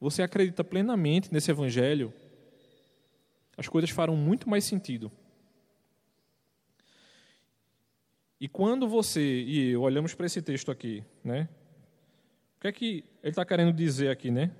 você 0.01 0.21
acredita 0.21 0.65
plenamente 0.65 1.31
nesse 1.31 1.49
evangelho, 1.49 2.13
as 3.57 3.69
coisas 3.69 3.89
farão 3.89 4.17
muito 4.17 4.49
mais 4.49 4.65
sentido. 4.65 5.09
E 8.39 8.49
quando 8.49 8.87
você 8.87 9.21
e 9.21 9.71
eu 9.71 9.81
olhamos 9.81 10.13
para 10.13 10.25
esse 10.25 10.41
texto 10.41 10.69
aqui, 10.69 11.03
né? 11.23 11.47
O 12.57 12.61
que 12.61 12.67
é 12.67 12.71
que 12.71 13.05
ele 13.23 13.31
está 13.31 13.45
querendo 13.45 13.71
dizer 13.71 14.09
aqui, 14.09 14.29
né? 14.29 14.51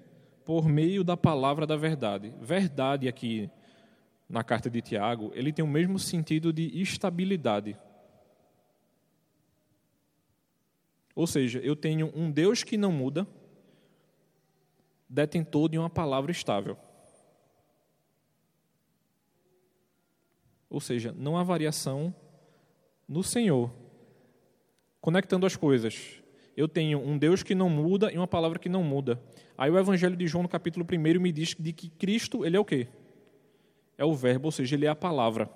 Por 0.49 0.67
meio 0.67 1.03
da 1.03 1.15
palavra 1.15 1.67
da 1.67 1.77
verdade. 1.77 2.33
Verdade 2.41 3.07
aqui 3.07 3.51
na 4.27 4.43
carta 4.43 4.67
de 4.67 4.81
Tiago, 4.81 5.31
ele 5.35 5.53
tem 5.53 5.63
o 5.63 5.67
mesmo 5.67 5.99
sentido 5.99 6.51
de 6.51 6.81
estabilidade. 6.81 7.77
Ou 11.13 11.27
seja, 11.27 11.59
eu 11.59 11.75
tenho 11.75 12.11
um 12.15 12.31
Deus 12.31 12.63
que 12.63 12.77
não 12.77 12.91
muda, 12.91 13.27
detentor 15.07 15.69
de 15.69 15.77
uma 15.77 15.87
palavra 15.87 16.31
estável. 16.31 16.75
Ou 20.67 20.81
seja, 20.81 21.13
não 21.15 21.37
há 21.37 21.43
variação 21.43 22.11
no 23.07 23.21
Senhor. 23.21 23.71
Conectando 24.99 25.45
as 25.45 25.55
coisas. 25.55 26.23
Eu 26.59 26.67
tenho 26.67 26.99
um 26.99 27.17
Deus 27.17 27.41
que 27.41 27.55
não 27.55 27.69
muda 27.69 28.11
e 28.11 28.17
uma 28.17 28.27
palavra 28.27 28.59
que 28.59 28.67
não 28.67 28.83
muda. 28.83 29.17
Aí 29.57 29.71
o 29.71 29.79
Evangelho 29.79 30.17
de 30.17 30.27
João, 30.27 30.43
no 30.43 30.49
capítulo 30.49 30.85
1, 30.85 31.17
me 31.17 31.31
diz 31.31 31.55
de 31.57 31.71
que 31.71 31.89
Cristo, 31.89 32.45
ele 32.45 32.57
é 32.57 32.59
o 32.59 32.65
quê? 32.65 32.89
É 33.97 34.03
o 34.03 34.13
verbo, 34.13 34.49
ou 34.49 34.51
seja, 34.51 34.75
ele 34.75 34.85
é 34.85 34.89
a 34.89 34.95
palavra. 34.95 35.49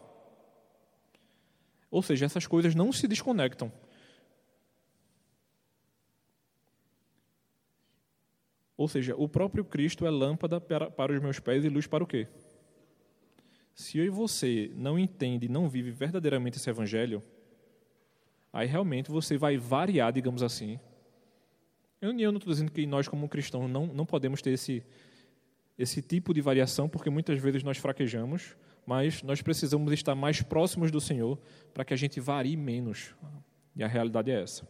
Ou 1.91 2.01
seja, 2.01 2.25
essas 2.25 2.47
coisas 2.47 2.73
não 2.73 2.93
se 2.93 3.05
desconectam. 3.05 3.69
Ou 8.77 8.87
seja, 8.87 9.13
o 9.17 9.27
próprio 9.27 9.65
Cristo 9.65 10.05
é 10.05 10.09
lâmpada 10.09 10.61
para, 10.61 10.89
para 10.89 11.11
os 11.11 11.21
meus 11.21 11.37
pés 11.37 11.65
e 11.65 11.69
luz 11.69 11.85
para 11.85 12.01
o 12.01 12.07
quê? 12.07 12.29
Se 13.75 13.97
eu 13.97 14.05
e 14.05 14.09
você 14.09 14.71
não 14.73 14.97
entende, 14.97 15.49
não 15.49 15.67
vive 15.67 15.91
verdadeiramente 15.91 16.59
esse 16.59 16.69
evangelho, 16.69 17.21
aí 18.53 18.65
realmente 18.65 19.11
você 19.11 19.37
vai 19.37 19.57
variar, 19.57 20.13
digamos 20.13 20.41
assim. 20.41 20.79
Eu, 22.03 22.11
eu 22.19 22.33
não 22.33 22.37
estou 22.37 22.51
dizendo 22.51 22.69
que 22.69 22.85
nós, 22.85 23.07
como 23.07 23.29
cristãos, 23.29 23.71
não, 23.71 23.87
não 23.87 24.05
podemos 24.05 24.41
ter 24.41 24.51
esse, 24.51 24.83
esse 25.79 26.01
tipo 26.01 26.33
de 26.33 26.41
variação, 26.41 26.89
porque 26.89 27.09
muitas 27.09 27.41
vezes 27.41 27.63
nós 27.63 27.77
fraquejamos, 27.77 28.57
mas 28.85 29.23
nós 29.23 29.41
precisamos 29.41 29.93
estar 29.93 30.13
mais 30.13 30.41
próximos 30.41 30.91
do 30.91 30.99
Senhor 30.99 31.39
para 31.73 31.85
que 31.85 31.93
a 31.93 31.97
gente 31.97 32.19
varie 32.19 32.57
menos. 32.57 33.15
E 33.73 33.81
a 33.81 33.87
realidade 33.87 34.29
é 34.29 34.41
essa. 34.41 34.67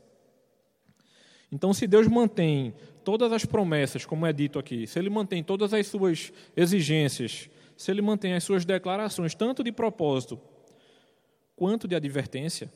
Então, 1.51 1.73
se 1.73 1.87
Deus 1.87 2.07
mantém 2.07 2.75
todas 3.03 3.31
as 3.31 3.45
promessas, 3.45 4.05
como 4.05 4.27
é 4.27 4.31
dito 4.31 4.59
aqui, 4.59 4.85
se 4.85 4.99
Ele 4.99 5.09
mantém 5.09 5.43
todas 5.43 5.73
as 5.73 5.87
suas 5.87 6.31
exigências, 6.55 7.49
se 7.75 7.89
Ele 7.89 8.03
mantém 8.03 8.35
as 8.35 8.43
suas 8.43 8.63
declarações, 8.63 9.33
tanto 9.33 9.63
de 9.63 9.71
propósito 9.71 10.39
quanto 11.55 11.87
de 11.87 11.95
advertência, 11.95 12.71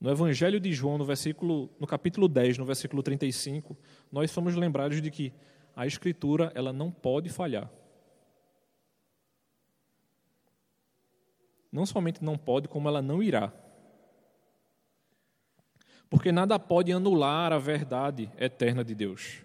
no 0.00 0.10
Evangelho 0.10 0.60
de 0.60 0.72
João, 0.72 0.96
no, 0.96 1.04
versículo, 1.04 1.70
no 1.80 1.86
capítulo 1.86 2.28
10, 2.28 2.58
no 2.58 2.64
versículo 2.64 3.02
35, 3.02 3.76
nós 4.12 4.30
somos 4.30 4.54
lembrados 4.54 5.02
de 5.02 5.10
que 5.10 5.32
a 5.74 5.86
Escritura 5.86 6.52
ela 6.54 6.72
não 6.72 6.90
pode 6.90 7.28
falhar. 7.28 7.70
Não 11.70 11.84
somente 11.84 12.22
não 12.22 12.38
pode, 12.38 12.68
como 12.68 12.88
ela 12.88 13.02
não 13.02 13.22
irá. 13.22 13.52
Porque 16.08 16.32
nada 16.32 16.58
pode 16.58 16.92
anular 16.92 17.52
a 17.52 17.58
verdade 17.58 18.30
eterna 18.38 18.82
de 18.84 18.94
Deus. 18.94 19.44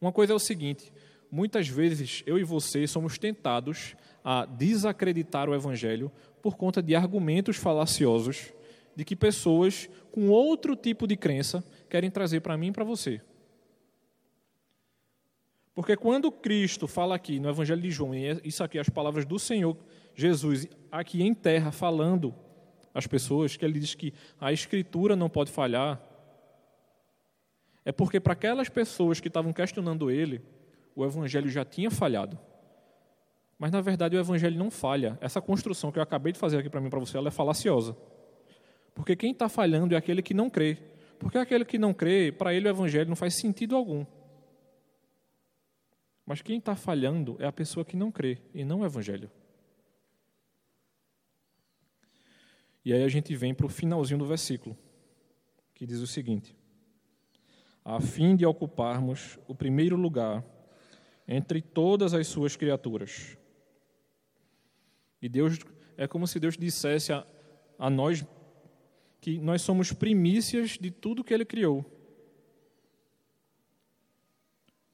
Uma 0.00 0.12
coisa 0.12 0.32
é 0.32 0.36
o 0.36 0.38
seguinte: 0.38 0.92
muitas 1.30 1.66
vezes 1.66 2.22
eu 2.26 2.38
e 2.38 2.44
você 2.44 2.86
somos 2.86 3.18
tentados 3.18 3.96
a 4.22 4.44
desacreditar 4.44 5.48
o 5.48 5.54
Evangelho 5.54 6.12
por 6.40 6.56
conta 6.56 6.82
de 6.82 6.94
argumentos 6.94 7.56
falaciosos 7.56 8.52
de 8.94 9.04
que 9.04 9.16
pessoas 9.16 9.88
com 10.10 10.28
outro 10.28 10.74
tipo 10.74 11.06
de 11.06 11.16
crença 11.16 11.64
querem 11.88 12.10
trazer 12.10 12.40
para 12.40 12.56
mim 12.56 12.68
e 12.68 12.72
para 12.72 12.84
você. 12.84 13.20
Porque 15.74 15.96
quando 15.96 16.30
Cristo 16.30 16.86
fala 16.86 17.14
aqui 17.14 17.38
no 17.40 17.48
Evangelho 17.48 17.80
de 17.80 17.90
João, 17.90 18.14
e 18.14 18.26
é 18.26 18.40
isso 18.44 18.62
aqui, 18.62 18.78
as 18.78 18.88
palavras 18.88 19.24
do 19.24 19.38
Senhor 19.38 19.76
Jesus, 20.14 20.68
aqui 20.90 21.22
em 21.22 21.32
terra, 21.32 21.70
falando 21.72 22.34
as 22.92 23.06
pessoas, 23.06 23.56
que 23.56 23.64
ele 23.64 23.78
diz 23.78 23.94
que 23.94 24.12
a 24.40 24.52
Escritura 24.52 25.14
não 25.14 25.30
pode 25.30 25.50
falhar, 25.50 26.02
é 27.84 27.92
porque 27.92 28.20
para 28.20 28.34
aquelas 28.34 28.68
pessoas 28.68 29.20
que 29.20 29.28
estavam 29.28 29.52
questionando 29.52 30.10
ele, 30.10 30.42
o 30.94 31.04
Evangelho 31.04 31.48
já 31.48 31.64
tinha 31.64 31.90
falhado. 31.90 32.38
Mas 33.58 33.70
na 33.70 33.80
verdade 33.80 34.16
o 34.16 34.20
Evangelho 34.20 34.58
não 34.58 34.70
falha. 34.70 35.18
Essa 35.20 35.40
construção 35.40 35.92
que 35.92 35.98
eu 35.98 36.02
acabei 36.02 36.32
de 36.32 36.38
fazer 36.38 36.58
aqui 36.58 36.68
para 36.68 36.80
mim 36.80 36.90
para 36.90 36.98
você, 36.98 37.16
ela 37.16 37.28
é 37.28 37.30
falaciosa. 37.30 37.96
Porque 38.94 39.16
quem 39.16 39.32
está 39.32 39.48
falhando 39.48 39.94
é 39.94 39.98
aquele 39.98 40.22
que 40.22 40.34
não 40.34 40.50
crê. 40.50 40.78
Porque 41.18 41.38
aquele 41.38 41.64
que 41.64 41.78
não 41.78 41.92
crê, 41.92 42.32
para 42.32 42.54
ele 42.54 42.68
o 42.68 42.70
Evangelho 42.70 43.08
não 43.08 43.16
faz 43.16 43.34
sentido 43.34 43.76
algum. 43.76 44.04
Mas 46.24 46.40
quem 46.42 46.58
está 46.58 46.76
falhando 46.76 47.36
é 47.38 47.46
a 47.46 47.52
pessoa 47.52 47.84
que 47.84 47.96
não 47.96 48.10
crê 48.10 48.38
e 48.54 48.64
não 48.64 48.80
o 48.80 48.84
Evangelho. 48.84 49.30
E 52.84 52.92
aí 52.92 53.02
a 53.02 53.08
gente 53.08 53.34
vem 53.34 53.52
para 53.52 53.66
o 53.66 53.68
finalzinho 53.68 54.18
do 54.18 54.26
versículo, 54.26 54.76
que 55.74 55.84
diz 55.86 56.00
o 56.00 56.06
seguinte: 56.06 56.56
a 57.84 58.00
fim 58.00 58.36
de 58.36 58.46
ocuparmos 58.46 59.38
o 59.46 59.54
primeiro 59.54 59.96
lugar 59.96 60.44
entre 61.26 61.60
todas 61.60 62.14
as 62.14 62.26
suas 62.26 62.56
criaturas. 62.56 63.36
E 65.20 65.28
Deus, 65.28 65.58
é 65.96 66.08
como 66.08 66.26
se 66.26 66.40
Deus 66.40 66.56
dissesse 66.56 67.12
a, 67.12 67.26
a 67.78 67.90
nós 67.90 68.24
que 69.20 69.38
nós 69.38 69.62
somos 69.62 69.92
primícias 69.92 70.78
de 70.80 70.90
tudo 70.90 71.24
que 71.24 71.34
Ele 71.34 71.44
criou. 71.44 71.84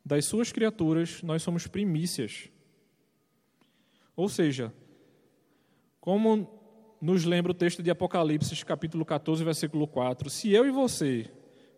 Das 0.05 0.25
suas 0.25 0.53
criaturas, 0.53 1.23
nós 1.23 1.43
somos 1.43 1.67
primícias. 1.67 2.51
Ou 4.15 4.29
seja, 4.29 4.73
como 6.01 6.49
nos 7.01 7.25
lembra 7.25 7.53
o 7.53 7.55
texto 7.55 7.83
de 7.83 7.91
Apocalipse, 7.91 8.65
capítulo 8.65 9.05
14, 9.05 9.45
versículo 9.45 9.87
4. 9.87 10.31
Se 10.31 10.53
eu 10.53 10.67
e 10.67 10.71
você, 10.71 11.31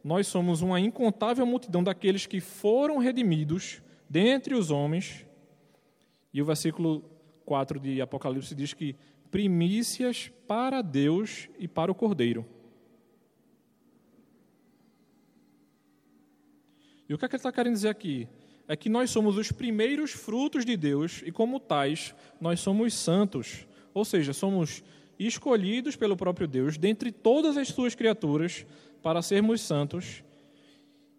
nós 0.05 0.27
somos 0.27 0.63
uma 0.63 0.81
incontável 0.81 1.45
multidão 1.45 1.83
daqueles 1.83 2.27
que 2.27 2.41
foram 2.41 2.99
redimidos 2.99 3.83
dentre 4.09 4.55
os 4.55 4.71
homens, 4.71 5.27
e 6.33 6.41
o 6.41 6.45
versículo 6.45 7.03
4 7.45 7.81
de 7.81 8.01
Apocalipse 8.01 8.55
diz 8.55 8.73
que 8.73 8.95
primícias 9.31 10.31
para 10.47 10.83
Deus 10.83 11.49
e 11.59 11.69
para 11.69 11.91
o 11.93 11.95
Cordeiro. 11.95 12.47
E 17.09 17.15
o 17.15 17.19
que, 17.19 17.25
é 17.25 17.29
que 17.29 17.35
ele 17.35 17.39
está 17.39 17.53
querendo 17.53 17.75
dizer 17.75 17.89
aqui? 17.89 18.29
É 18.67 18.77
que 18.77 18.91
nós 18.91 19.11
somos 19.11 19.39
os 19.39 19.51
primeiros 19.51 20.11
frutos 20.11 20.65
de 20.65 20.77
Deus 20.77 21.23
e, 21.25 21.33
como 21.33 21.59
tais, 21.59 22.15
nós 22.39 22.61
somos 22.61 22.93
santos. 22.93 23.67
Ou 23.95 24.05
seja, 24.05 24.35
somos 24.35 24.85
escolhidos 25.19 25.97
pelo 25.97 26.17
próprio 26.17 26.47
Deus 26.47 26.77
dentre 26.77 27.11
todas 27.11 27.57
as 27.57 27.69
suas 27.69 27.95
criaturas 27.95 28.67
para 29.03 29.23
sermos 29.23 29.63
santos 29.63 30.23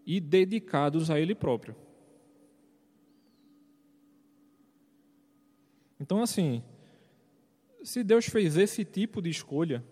e 0.05 0.19
dedicados 0.19 1.09
a 1.09 1.19
Ele 1.19 1.33
próprio. 1.33 1.75
Então, 5.99 6.21
assim, 6.21 6.63
se 7.83 8.03
Deus 8.03 8.25
fez 8.25 8.57
esse 8.57 8.83
tipo 8.85 9.21
de 9.21 9.29
escolha, 9.29 9.83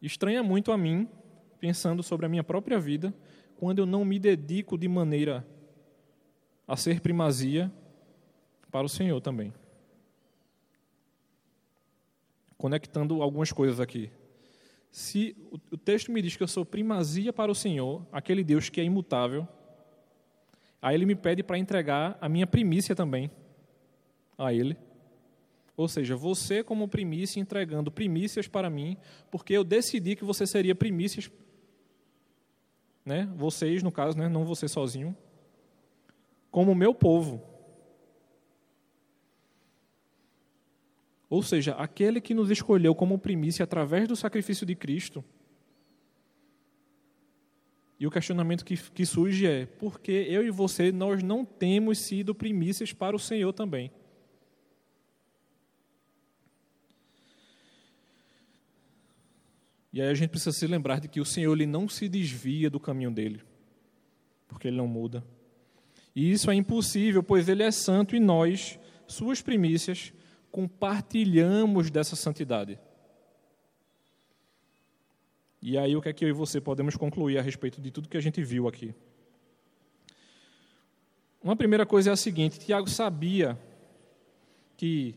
estranha 0.00 0.42
muito 0.42 0.70
a 0.72 0.78
mim, 0.78 1.08
pensando 1.58 2.02
sobre 2.02 2.26
a 2.26 2.28
minha 2.28 2.44
própria 2.44 2.78
vida, 2.78 3.14
quando 3.56 3.78
eu 3.78 3.86
não 3.86 4.04
me 4.04 4.18
dedico 4.18 4.76
de 4.76 4.88
maneira 4.88 5.46
a 6.66 6.76
ser 6.76 7.00
primazia 7.00 7.72
para 8.70 8.84
o 8.84 8.88
Senhor 8.88 9.20
também 9.20 9.52
conectando 12.64 13.20
algumas 13.20 13.52
coisas 13.52 13.78
aqui. 13.78 14.10
Se 14.90 15.36
o 15.70 15.76
texto 15.76 16.10
me 16.10 16.22
diz 16.22 16.34
que 16.34 16.42
eu 16.42 16.48
sou 16.48 16.64
primazia 16.64 17.30
para 17.30 17.52
o 17.52 17.54
Senhor, 17.54 18.06
aquele 18.10 18.42
Deus 18.42 18.70
que 18.70 18.80
é 18.80 18.84
imutável, 18.84 19.46
aí 20.80 20.94
ele 20.94 21.04
me 21.04 21.14
pede 21.14 21.42
para 21.42 21.58
entregar 21.58 22.16
a 22.22 22.26
minha 22.26 22.46
primícia 22.46 22.94
também 22.94 23.30
a 24.36 24.52
ele. 24.52 24.76
Ou 25.76 25.88
seja, 25.88 26.14
você 26.14 26.62
como 26.62 26.88
primícia 26.88 27.40
entregando 27.40 27.90
primícias 27.90 28.46
para 28.46 28.70
mim, 28.70 28.96
porque 29.30 29.52
eu 29.52 29.64
decidi 29.64 30.14
que 30.14 30.24
você 30.24 30.46
seria 30.46 30.74
primícias, 30.74 31.30
né? 33.04 33.28
Vocês, 33.36 33.82
no 33.82 33.90
caso, 33.90 34.16
né? 34.16 34.28
não 34.28 34.44
você 34.44 34.68
sozinho, 34.68 35.16
como 36.50 36.74
meu 36.74 36.94
povo. 36.94 37.42
Ou 41.28 41.42
seja, 41.42 41.72
aquele 41.72 42.20
que 42.20 42.32
nos 42.32 42.50
escolheu 42.50 42.94
como 42.94 43.18
primícia 43.18 43.64
através 43.64 44.06
do 44.06 44.14
sacrifício 44.14 44.64
de 44.64 44.76
Cristo. 44.76 45.24
E 47.98 48.06
o 48.06 48.10
questionamento 48.10 48.64
que, 48.64 48.76
que 48.76 49.04
surge 49.04 49.44
é: 49.46 49.66
por 49.66 49.98
que 49.98 50.12
eu 50.12 50.46
e 50.46 50.50
você 50.50 50.92
nós 50.92 51.22
não 51.24 51.44
temos 51.44 51.98
sido 51.98 52.34
primícias 52.34 52.92
para 52.92 53.16
o 53.16 53.18
Senhor 53.18 53.52
também? 53.52 53.90
E 59.94 60.02
aí 60.02 60.08
a 60.08 60.14
gente 60.14 60.30
precisa 60.30 60.50
se 60.50 60.66
lembrar 60.66 60.98
de 60.98 61.06
que 61.06 61.20
o 61.20 61.24
Senhor 61.24 61.52
ele 61.52 61.66
não 61.66 61.88
se 61.88 62.08
desvia 62.08 62.68
do 62.68 62.80
caminho 62.80 63.12
dele, 63.12 63.40
porque 64.48 64.66
ele 64.66 64.76
não 64.76 64.88
muda. 64.88 65.24
E 66.16 66.32
isso 66.32 66.50
é 66.50 66.54
impossível, 66.56 67.22
pois 67.22 67.48
ele 67.48 67.62
é 67.62 67.70
santo 67.70 68.16
e 68.16 68.18
nós, 68.18 68.76
suas 69.06 69.40
primícias, 69.40 70.12
compartilhamos 70.50 71.92
dessa 71.92 72.16
santidade. 72.16 72.76
E 75.62 75.78
aí 75.78 75.94
o 75.94 76.02
que 76.02 76.08
é 76.08 76.12
que 76.12 76.24
eu 76.24 76.28
e 76.28 76.32
você 76.32 76.60
podemos 76.60 76.96
concluir 76.96 77.38
a 77.38 77.42
respeito 77.42 77.80
de 77.80 77.92
tudo 77.92 78.08
que 78.08 78.16
a 78.16 78.20
gente 78.20 78.42
viu 78.42 78.66
aqui? 78.66 78.92
Uma 81.40 81.54
primeira 81.54 81.86
coisa 81.86 82.10
é 82.10 82.12
a 82.12 82.16
seguinte: 82.16 82.58
Tiago 82.58 82.90
sabia 82.90 83.56
que 84.76 85.14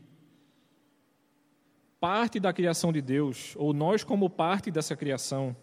parte 2.00 2.40
da 2.40 2.54
criação 2.54 2.92
de 2.92 3.02
Deus, 3.02 3.54
ou 3.56 3.74
nós, 3.74 4.04
como 4.04 4.30
parte 4.30 4.70
dessa 4.70 4.96
criação, 4.96 5.56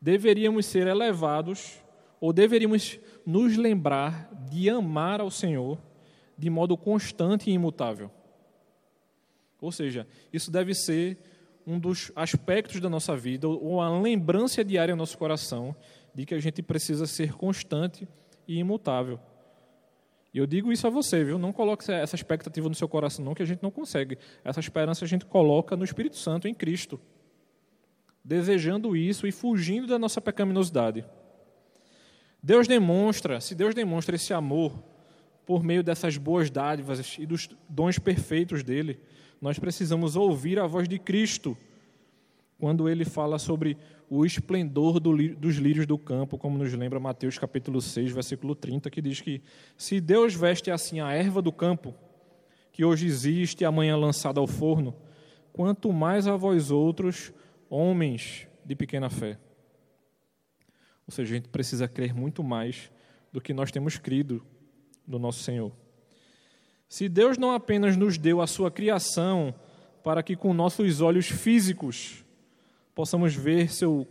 deveríamos 0.00 0.66
ser 0.66 0.86
elevados, 0.86 1.82
ou 2.20 2.32
deveríamos 2.32 2.98
nos 3.24 3.56
lembrar 3.56 4.28
de 4.50 4.68
amar 4.68 5.20
ao 5.20 5.30
Senhor 5.30 5.78
de 6.36 6.48
modo 6.48 6.76
constante 6.76 7.50
e 7.50 7.52
imutável. 7.52 8.10
Ou 9.60 9.72
seja, 9.72 10.06
isso 10.32 10.50
deve 10.50 10.74
ser 10.74 11.18
um 11.66 11.78
dos 11.78 12.12
aspectos 12.14 12.80
da 12.80 12.88
nossa 12.88 13.16
vida, 13.16 13.48
ou 13.48 13.80
a 13.80 13.90
lembrança 14.00 14.64
diária 14.64 14.94
no 14.94 15.00
nosso 15.00 15.18
coração 15.18 15.74
de 16.14 16.24
que 16.24 16.34
a 16.34 16.40
gente 16.40 16.62
precisa 16.62 17.06
ser 17.06 17.34
constante 17.34 18.08
e 18.46 18.58
imutável. 18.58 19.20
E 20.38 20.40
eu 20.40 20.46
digo 20.46 20.72
isso 20.72 20.86
a 20.86 20.90
você, 20.90 21.24
viu? 21.24 21.36
Não 21.36 21.52
coloque 21.52 21.90
essa 21.90 22.14
expectativa 22.14 22.68
no 22.68 22.74
seu 22.76 22.88
coração, 22.88 23.24
não, 23.24 23.34
que 23.34 23.42
a 23.42 23.44
gente 23.44 23.60
não 23.60 23.72
consegue. 23.72 24.16
Essa 24.44 24.60
esperança 24.60 25.04
a 25.04 25.08
gente 25.08 25.26
coloca 25.26 25.74
no 25.74 25.82
Espírito 25.82 26.16
Santo, 26.16 26.46
em 26.46 26.54
Cristo. 26.54 27.00
Desejando 28.22 28.96
isso 28.96 29.26
e 29.26 29.32
fugindo 29.32 29.88
da 29.88 29.98
nossa 29.98 30.20
pecaminosidade. 30.20 31.04
Deus 32.40 32.68
demonstra, 32.68 33.40
se 33.40 33.52
Deus 33.52 33.74
demonstra 33.74 34.14
esse 34.14 34.32
amor 34.32 34.80
por 35.44 35.64
meio 35.64 35.82
dessas 35.82 36.16
boas 36.16 36.48
dádivas 36.48 37.18
e 37.18 37.26
dos 37.26 37.48
dons 37.68 37.98
perfeitos 37.98 38.62
dele, 38.62 39.00
nós 39.40 39.58
precisamos 39.58 40.14
ouvir 40.14 40.60
a 40.60 40.68
voz 40.68 40.88
de 40.88 41.00
Cristo 41.00 41.58
quando 42.60 42.88
ele 42.88 43.04
fala 43.04 43.40
sobre 43.40 43.76
o 44.10 44.24
esplendor 44.24 44.98
do, 44.98 45.16
dos 45.34 45.56
lírios 45.56 45.86
do 45.86 45.98
campo, 45.98 46.38
como 46.38 46.56
nos 46.56 46.72
lembra 46.72 46.98
Mateus 46.98 47.38
capítulo 47.38 47.80
6, 47.80 48.12
versículo 48.12 48.54
30, 48.54 48.90
que 48.90 49.02
diz 49.02 49.20
que 49.20 49.42
se 49.76 50.00
Deus 50.00 50.34
veste 50.34 50.70
assim 50.70 51.00
a 51.00 51.12
erva 51.12 51.42
do 51.42 51.52
campo, 51.52 51.94
que 52.72 52.84
hoje 52.84 53.06
existe 53.06 53.62
e 53.62 53.64
amanhã 53.64 53.96
lançada 53.96 54.40
ao 54.40 54.46
forno, 54.46 54.94
quanto 55.52 55.92
mais 55.92 56.26
a 56.26 56.36
vós 56.36 56.70
outros, 56.70 57.32
homens 57.68 58.46
de 58.64 58.74
pequena 58.74 59.10
fé. 59.10 59.38
Ou 61.06 61.12
seja, 61.12 61.34
a 61.34 61.36
gente 61.36 61.48
precisa 61.48 61.86
crer 61.86 62.14
muito 62.14 62.42
mais 62.42 62.90
do 63.32 63.40
que 63.40 63.52
nós 63.52 63.70
temos 63.70 63.98
crido 63.98 64.44
no 65.06 65.18
nosso 65.18 65.42
Senhor. 65.42 65.72
Se 66.88 67.08
Deus 67.08 67.36
não 67.36 67.52
apenas 67.52 67.96
nos 67.96 68.16
deu 68.16 68.40
a 68.40 68.46
sua 68.46 68.70
criação 68.70 69.54
para 70.02 70.22
que 70.22 70.34
com 70.34 70.54
nossos 70.54 71.02
olhos 71.02 71.26
físicos 71.26 72.24
possamos 72.98 73.32
ver 73.32 73.70
seu 73.70 74.08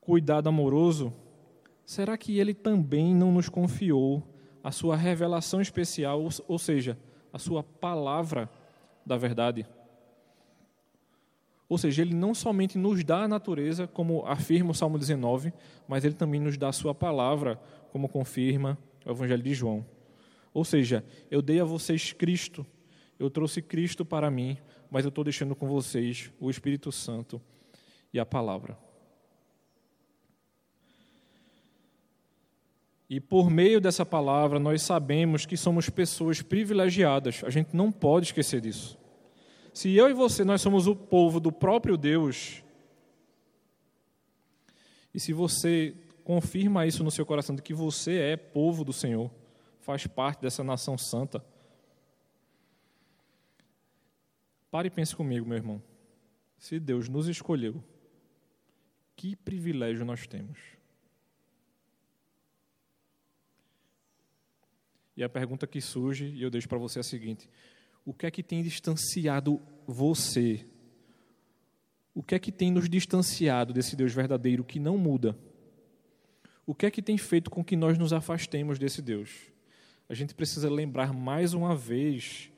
cuidado 0.00 0.48
amoroso, 0.48 1.12
será 1.84 2.16
que 2.16 2.38
ele 2.38 2.54
também 2.54 3.14
não 3.14 3.30
nos 3.30 3.50
confiou 3.50 4.26
a 4.64 4.72
sua 4.72 4.96
revelação 4.96 5.60
especial, 5.60 6.26
ou 6.48 6.58
seja, 6.58 6.96
a 7.30 7.38
sua 7.38 7.62
palavra 7.62 8.48
da 9.04 9.18
verdade? 9.18 9.66
Ou 11.68 11.76
seja, 11.76 12.00
ele 12.00 12.14
não 12.14 12.32
somente 12.32 12.78
nos 12.78 13.04
dá 13.04 13.24
a 13.24 13.28
natureza, 13.28 13.86
como 13.86 14.24
afirma 14.24 14.70
o 14.70 14.74
Salmo 14.74 14.98
19, 14.98 15.52
mas 15.86 16.02
ele 16.02 16.14
também 16.14 16.40
nos 16.40 16.56
dá 16.56 16.68
a 16.68 16.72
sua 16.72 16.94
palavra, 16.94 17.60
como 17.92 18.08
confirma 18.08 18.78
o 19.04 19.10
Evangelho 19.10 19.42
de 19.42 19.52
João. 19.52 19.84
Ou 20.54 20.64
seja, 20.64 21.04
eu 21.30 21.42
dei 21.42 21.60
a 21.60 21.64
vocês 21.64 22.10
Cristo, 22.14 22.64
eu 23.18 23.28
trouxe 23.28 23.60
Cristo 23.60 24.02
para 24.02 24.30
mim, 24.30 24.56
mas 24.90 25.04
eu 25.04 25.10
estou 25.10 25.24
deixando 25.24 25.54
com 25.54 25.68
vocês 25.68 26.30
o 26.40 26.50
Espírito 26.50 26.90
Santo 26.90 27.40
e 28.12 28.18
a 28.18 28.26
palavra. 28.26 28.76
E 33.08 33.18
por 33.18 33.50
meio 33.50 33.80
dessa 33.80 34.06
palavra, 34.06 34.60
nós 34.60 34.82
sabemos 34.82 35.44
que 35.44 35.56
somos 35.56 35.90
pessoas 35.90 36.42
privilegiadas. 36.42 37.42
A 37.44 37.50
gente 37.50 37.74
não 37.74 37.90
pode 37.90 38.26
esquecer 38.26 38.60
disso. 38.60 38.96
Se 39.74 39.94
eu 39.96 40.08
e 40.08 40.12
você 40.12 40.44
nós 40.44 40.60
somos 40.60 40.86
o 40.86 40.94
povo 40.94 41.40
do 41.40 41.50
próprio 41.50 41.96
Deus, 41.96 42.62
e 45.12 45.18
se 45.18 45.32
você 45.32 45.94
confirma 46.22 46.86
isso 46.86 47.02
no 47.02 47.10
seu 47.10 47.26
coração 47.26 47.56
de 47.56 47.62
que 47.62 47.74
você 47.74 48.18
é 48.18 48.36
povo 48.36 48.84
do 48.84 48.92
Senhor, 48.92 49.28
faz 49.80 50.06
parte 50.06 50.42
dessa 50.42 50.62
nação 50.62 50.96
santa, 50.96 51.44
Pare 54.70 54.88
e 54.88 54.90
pense 54.90 55.14
comigo, 55.16 55.46
meu 55.46 55.56
irmão. 55.56 55.82
Se 56.58 56.78
Deus 56.78 57.08
nos 57.08 57.26
escolheu, 57.26 57.82
que 59.16 59.34
privilégio 59.34 60.04
nós 60.04 60.26
temos. 60.26 60.58
E 65.16 65.22
a 65.24 65.28
pergunta 65.28 65.66
que 65.66 65.80
surge, 65.80 66.26
e 66.26 66.42
eu 66.42 66.50
deixo 66.50 66.68
para 66.68 66.78
você 66.78 67.00
a 67.00 67.02
seguinte: 67.02 67.48
o 68.04 68.14
que 68.14 68.26
é 68.26 68.30
que 68.30 68.42
tem 68.42 68.62
distanciado 68.62 69.60
você? 69.86 70.64
O 72.14 72.22
que 72.22 72.34
é 72.34 72.38
que 72.38 72.52
tem 72.52 72.70
nos 72.70 72.88
distanciado 72.88 73.72
desse 73.72 73.96
Deus 73.96 74.12
verdadeiro 74.12 74.64
que 74.64 74.78
não 74.78 74.96
muda? 74.96 75.36
O 76.66 76.74
que 76.74 76.86
é 76.86 76.90
que 76.90 77.02
tem 77.02 77.18
feito 77.18 77.50
com 77.50 77.64
que 77.64 77.76
nós 77.76 77.98
nos 77.98 78.12
afastemos 78.12 78.78
desse 78.78 79.02
Deus? 79.02 79.50
A 80.08 80.14
gente 80.14 80.34
precisa 80.34 80.70
lembrar 80.70 81.12
mais 81.12 81.54
uma 81.54 81.74
vez 81.74 82.49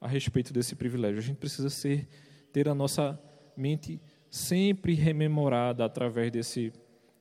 a 0.00 0.08
respeito 0.08 0.52
desse 0.52 0.74
privilégio. 0.74 1.18
A 1.18 1.22
gente 1.22 1.36
precisa 1.36 1.70
ser, 1.70 2.08
ter 2.52 2.68
a 2.68 2.74
nossa 2.74 3.18
mente 3.56 4.00
sempre 4.30 4.94
rememorada 4.94 5.84
através 5.84 6.30
desse, 6.30 6.72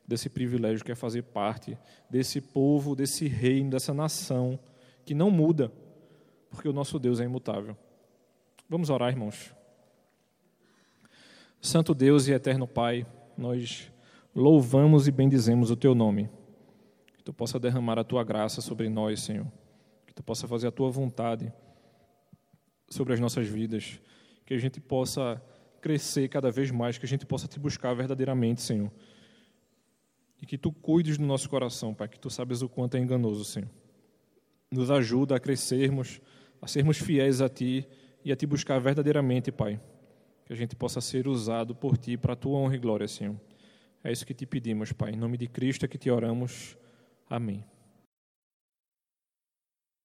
desse 0.07 0.29
privilégio 0.29 0.83
que 0.83 0.91
é 0.91 0.95
fazer 0.95 1.23
parte 1.23 1.77
desse 2.09 2.41
povo, 2.41 2.95
desse 2.95 3.27
reino, 3.27 3.71
dessa 3.71 3.93
nação 3.93 4.59
que 5.05 5.13
não 5.13 5.29
muda, 5.29 5.71
porque 6.49 6.67
o 6.67 6.73
nosso 6.73 6.97
Deus 6.97 7.19
é 7.19 7.25
imutável. 7.25 7.77
Vamos 8.67 8.89
orar, 8.89 9.09
irmãos. 9.11 9.53
Santo 11.61 11.93
Deus 11.93 12.27
e 12.27 12.33
eterno 12.33 12.67
Pai, 12.67 13.05
nós 13.38 13.91
louvamos 14.33 15.07
e 15.07 15.11
bendizemos 15.11 15.69
o 15.69 15.75
teu 15.75 15.93
nome. 15.93 16.29
Que 17.15 17.23
tu 17.23 17.31
possa 17.31 17.59
derramar 17.59 17.99
a 17.99 18.03
tua 18.03 18.23
graça 18.23 18.61
sobre 18.61 18.89
nós, 18.89 19.21
Senhor. 19.21 19.47
Que 20.07 20.13
tu 20.13 20.23
possa 20.23 20.47
fazer 20.47 20.67
a 20.67 20.71
tua 20.71 20.89
vontade 20.89 21.53
sobre 22.89 23.13
as 23.13 23.19
nossas 23.19 23.47
vidas, 23.47 23.99
que 24.45 24.53
a 24.53 24.57
gente 24.57 24.79
possa 24.79 25.41
crescer 25.81 26.27
cada 26.29 26.49
vez 26.49 26.71
mais, 26.71 26.97
que 26.97 27.05
a 27.05 27.07
gente 27.07 27.25
possa 27.25 27.47
te 27.47 27.59
buscar 27.59 27.93
verdadeiramente, 27.93 28.61
Senhor. 28.61 28.91
E 30.41 30.45
que 30.45 30.57
tu 30.57 30.71
cuides 30.71 31.17
do 31.17 31.23
nosso 31.23 31.49
coração, 31.49 31.93
Pai, 31.93 32.07
que 32.07 32.19
tu 32.19 32.29
sabes 32.29 32.61
o 32.61 32.69
quanto 32.69 32.97
é 32.97 32.99
enganoso, 32.99 33.45
Senhor. 33.45 33.69
Nos 34.71 34.91
ajuda 34.91 35.35
a 35.35 35.39
crescermos, 35.39 36.19
a 36.61 36.67
sermos 36.67 36.97
fiéis 36.97 37.41
a 37.41 37.47
ti 37.47 37.87
e 38.23 38.31
a 38.31 38.35
te 38.35 38.45
buscar 38.45 38.79
verdadeiramente, 38.79 39.51
Pai. 39.51 39.79
Que 40.45 40.53
a 40.53 40.55
gente 40.55 40.75
possa 40.75 41.01
ser 41.01 41.27
usado 41.27 41.75
por 41.75 41.97
ti 41.97 42.17
para 42.17 42.33
a 42.33 42.35
tua 42.35 42.57
honra 42.57 42.75
e 42.75 42.79
glória, 42.79 43.07
Senhor. 43.07 43.39
É 44.03 44.11
isso 44.11 44.25
que 44.25 44.33
te 44.33 44.45
pedimos, 44.45 44.91
Pai. 44.91 45.11
Em 45.11 45.17
nome 45.17 45.37
de 45.37 45.47
Cristo 45.47 45.85
é 45.85 45.87
que 45.87 45.97
te 45.97 46.09
oramos. 46.09 46.77
Amém. 47.29 47.63